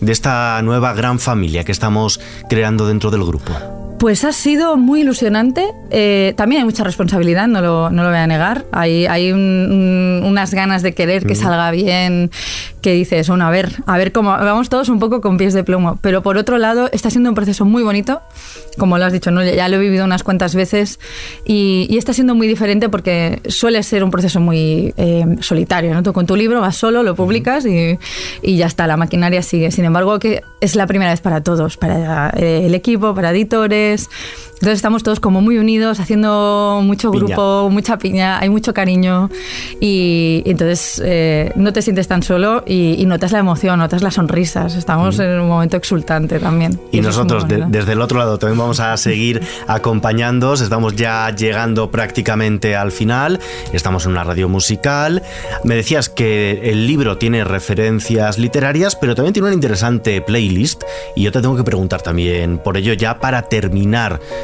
de 0.00 0.12
esta 0.12 0.60
nueva 0.62 0.92
gran 0.94 1.18
familia 1.18 1.64
que 1.64 1.72
estamos 1.72 2.20
creando 2.48 2.86
dentro 2.86 3.10
del 3.10 3.24
grupo? 3.24 3.83
Pues 3.98 4.24
ha 4.24 4.32
sido 4.32 4.76
muy 4.76 5.02
ilusionante. 5.02 5.66
Eh, 5.90 6.34
también 6.36 6.60
hay 6.60 6.64
mucha 6.64 6.84
responsabilidad, 6.84 7.46
no 7.46 7.60
lo, 7.60 7.90
no 7.90 8.02
lo 8.02 8.08
voy 8.08 8.18
a 8.18 8.26
negar. 8.26 8.64
Hay, 8.72 9.06
hay 9.06 9.32
unas 9.32 10.52
ganas 10.52 10.82
de 10.82 10.92
querer 10.94 11.24
que 11.24 11.34
salga 11.34 11.70
bien, 11.70 12.30
que 12.82 12.92
dices, 12.92 13.28
bueno, 13.28 13.46
a 13.46 13.50
ver, 13.50 13.72
a 13.86 13.96
ver 13.96 14.12
cómo. 14.12 14.30
Vamos 14.30 14.68
todos 14.68 14.88
un 14.88 14.98
poco 14.98 15.20
con 15.20 15.38
pies 15.38 15.54
de 15.54 15.64
plomo. 15.64 15.98
Pero 16.02 16.22
por 16.22 16.36
otro 16.36 16.58
lado, 16.58 16.90
está 16.92 17.08
siendo 17.08 17.30
un 17.30 17.34
proceso 17.34 17.64
muy 17.64 17.82
bonito. 17.82 18.20
Como 18.76 18.98
lo 18.98 19.04
has 19.04 19.12
dicho, 19.12 19.30
¿no? 19.30 19.44
ya 19.44 19.68
lo 19.68 19.76
he 19.76 19.78
vivido 19.78 20.04
unas 20.04 20.24
cuantas 20.24 20.54
veces. 20.54 20.98
Y, 21.44 21.96
está 21.96 22.12
siendo 22.12 22.34
muy 22.34 22.48
diferente 22.48 22.88
porque 22.88 23.40
suele 23.46 23.82
ser 23.82 24.04
un 24.04 24.10
proceso 24.10 24.40
muy 24.40 24.92
eh, 24.96 25.24
solitario. 25.40 25.94
¿no? 25.94 26.02
Tú 26.02 26.12
con 26.12 26.26
tu 26.26 26.36
libro 26.36 26.60
vas 26.60 26.76
solo, 26.76 27.02
lo 27.02 27.14
publicas 27.14 27.64
y, 27.64 27.98
y, 28.42 28.56
ya 28.56 28.66
está, 28.66 28.86
la 28.86 28.96
maquinaria 28.96 29.40
sigue. 29.40 29.70
Sin 29.70 29.84
embargo, 29.84 30.18
que 30.18 30.42
es 30.60 30.76
la 30.76 30.86
primera 30.86 31.12
vez 31.12 31.20
para 31.20 31.42
todos, 31.42 31.76
para 31.76 32.30
eh, 32.36 32.66
el 32.66 32.74
equipo, 32.74 33.14
para 33.14 33.30
editores 33.30 33.83
entonces 34.54 34.78
estamos 34.78 35.02
todos 35.02 35.20
como 35.20 35.42
muy 35.42 35.58
unidos, 35.58 36.00
haciendo 36.00 36.80
mucho 36.82 37.10
grupo, 37.10 37.68
mucha 37.70 37.98
piña, 37.98 38.38
hay 38.38 38.48
mucho 38.48 38.72
cariño 38.72 39.28
y, 39.78 40.42
entonces 40.46 41.02
eh, 41.04 41.52
no 41.56 41.72
te 41.74 41.82
sientes 41.82 42.08
tan 42.08 42.22
solo 42.22 42.62
y, 42.66 43.04
notas 43.04 43.32
la 43.32 43.40
emoción, 43.40 43.78
notas 43.78 44.00
las 44.00 44.14
sonrisas. 44.14 44.74
Estamos 44.76 45.18
en 45.18 45.38
un 45.40 45.48
momento 45.48 45.76
exultante 45.76 46.38
también. 46.38 46.80
Y, 46.92 47.02
nosotros 47.02 47.44
desde 47.46 47.92
el 47.92 48.00
otro 48.00 48.18
lado 48.18 48.38
también 48.38 48.58
vamos 48.58 48.80
a 48.80 48.96
seguir 48.96 49.42
acompañándoos. 49.66 50.62
Estamos 50.62 50.96
ya 50.96 51.28
llegando 51.34 51.90
prácticamente 51.90 52.74
al 52.74 52.90
final. 52.90 53.40
Estamos 53.74 54.06
en 54.06 54.12
una 54.12 54.24
radio 54.24 54.48
musical. 54.48 55.22
Me 55.64 55.74
decías 55.74 56.08
que 56.08 56.70
el 56.70 56.86
libro 56.86 57.18
tiene 57.18 57.44
referencias 57.44 58.38
literarias, 58.38 58.96
pero 58.96 59.14
también 59.14 59.34
tiene 59.34 59.48
una 59.48 59.54
interesante 59.54 60.22
playlist 60.22 60.84
y 61.14 61.24
yo 61.24 61.32
te 61.32 61.42
tengo 61.42 61.56
que 61.56 61.64
preguntar 61.64 62.00
también 62.00 62.56
por 62.56 62.78
ello 62.78 62.94
ya 62.94 63.18
para 63.18 63.42
terminar 63.42 63.73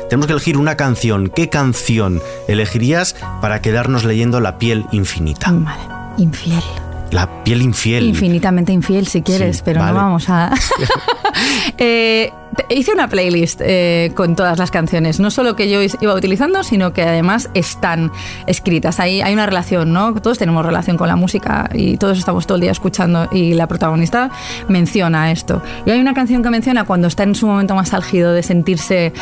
tenemos 0.08 0.26
que 0.26 0.32
elegir 0.32 0.56
una 0.56 0.76
canción. 0.76 1.28
¿Qué 1.34 1.48
canción 1.48 2.20
elegirías 2.48 3.16
para 3.40 3.60
quedarnos 3.62 4.04
leyendo 4.04 4.40
La 4.40 4.58
piel 4.58 4.86
infinita? 4.92 5.50
Vale, 5.52 5.82
infiel. 6.18 6.62
La 7.10 7.42
piel 7.44 7.62
infiel. 7.62 8.04
Infinitamente 8.04 8.72
infiel, 8.72 9.06
si 9.06 9.22
quieres, 9.22 9.62
pero 9.62 9.84
no 9.84 9.94
vamos 9.94 10.28
a. 10.28 10.52
eh, 11.78 12.32
hice 12.68 12.92
una 12.92 13.08
playlist 13.08 13.60
eh, 13.62 14.12
con 14.14 14.36
todas 14.36 14.58
las 14.58 14.70
canciones, 14.70 15.20
no 15.20 15.30
solo 15.30 15.56
que 15.56 15.68
yo 15.68 15.80
iba 15.82 16.14
utilizando, 16.14 16.62
sino 16.62 16.92
que 16.92 17.02
además 17.02 17.50
están 17.54 18.10
escritas. 18.46 19.00
Ahí 19.00 19.20
hay 19.20 19.32
una 19.32 19.46
relación, 19.46 19.92
¿no? 19.92 20.14
Todos 20.14 20.38
tenemos 20.38 20.64
relación 20.64 20.96
con 20.96 21.08
la 21.08 21.16
música 21.16 21.70
y 21.72 21.96
todos 21.96 22.18
estamos 22.18 22.46
todo 22.46 22.56
el 22.56 22.62
día 22.62 22.72
escuchando 22.72 23.28
y 23.32 23.54
la 23.54 23.66
protagonista 23.66 24.30
menciona 24.68 25.30
esto. 25.30 25.62
Y 25.86 25.90
hay 25.90 26.00
una 26.00 26.14
canción 26.14 26.42
que 26.42 26.50
menciona 26.50 26.84
cuando 26.84 27.08
está 27.08 27.22
en 27.22 27.34
su 27.34 27.46
momento 27.46 27.74
más 27.74 27.94
álgido 27.94 28.32
de 28.32 28.42
sentirse 28.42 29.12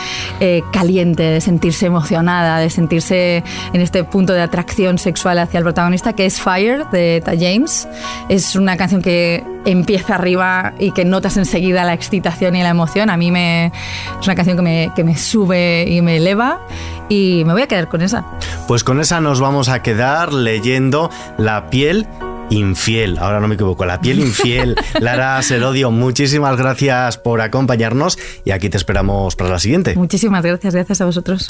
eh, 0.40 0.62
caliente, 0.72 1.22
de 1.22 1.40
sentirse 1.40 1.86
emocionada, 1.86 2.58
de 2.58 2.70
sentirse 2.70 3.42
en 3.72 3.80
este 3.80 4.04
punto 4.04 4.32
de 4.32 4.40
atracción 4.40 4.98
sexual 4.98 5.38
hacia 5.38 5.58
el 5.58 5.64
protagonista, 5.64 6.14
que 6.14 6.26
es 6.26 6.40
Fire 6.40 6.86
de 6.90 7.22
Ta 7.24 7.32
James. 7.38 7.88
Es 8.28 8.56
una 8.56 8.76
canción 8.76 9.02
que 9.02 9.44
empieza 9.64 10.14
arriba 10.14 10.72
y 10.78 10.92
que 10.92 11.04
notas 11.04 11.36
enseguida 11.36 11.84
la 11.84 11.92
excitación 11.92 12.56
y 12.56 12.62
la 12.62 12.70
emoción. 12.70 13.10
A 13.10 13.17
mí 13.18 13.30
me, 13.30 13.66
es 14.20 14.26
una 14.26 14.34
canción 14.34 14.56
que 14.56 14.62
me, 14.62 14.92
que 14.94 15.04
me 15.04 15.16
sube 15.16 15.84
y 15.88 16.00
me 16.02 16.16
eleva 16.16 16.60
y 17.08 17.42
me 17.46 17.52
voy 17.52 17.62
a 17.62 17.66
quedar 17.66 17.88
con 17.88 18.02
esa. 18.02 18.24
Pues 18.66 18.84
con 18.84 19.00
esa 19.00 19.20
nos 19.20 19.40
vamos 19.40 19.68
a 19.68 19.82
quedar 19.82 20.32
leyendo 20.32 21.10
La 21.36 21.70
piel 21.70 22.06
infiel, 22.50 23.18
ahora 23.18 23.40
no 23.40 23.48
me 23.48 23.54
equivoco, 23.54 23.84
la 23.84 24.00
piel 24.00 24.20
infiel. 24.20 24.74
Lara 25.00 25.40
Serodio, 25.42 25.90
muchísimas 25.90 26.56
gracias 26.56 27.18
por 27.18 27.40
acompañarnos 27.40 28.18
y 28.44 28.52
aquí 28.52 28.68
te 28.68 28.76
esperamos 28.76 29.36
para 29.36 29.50
la 29.50 29.58
siguiente. 29.58 29.94
Muchísimas 29.96 30.42
gracias, 30.42 30.74
gracias 30.74 31.00
a 31.00 31.04
vosotros. 31.04 31.48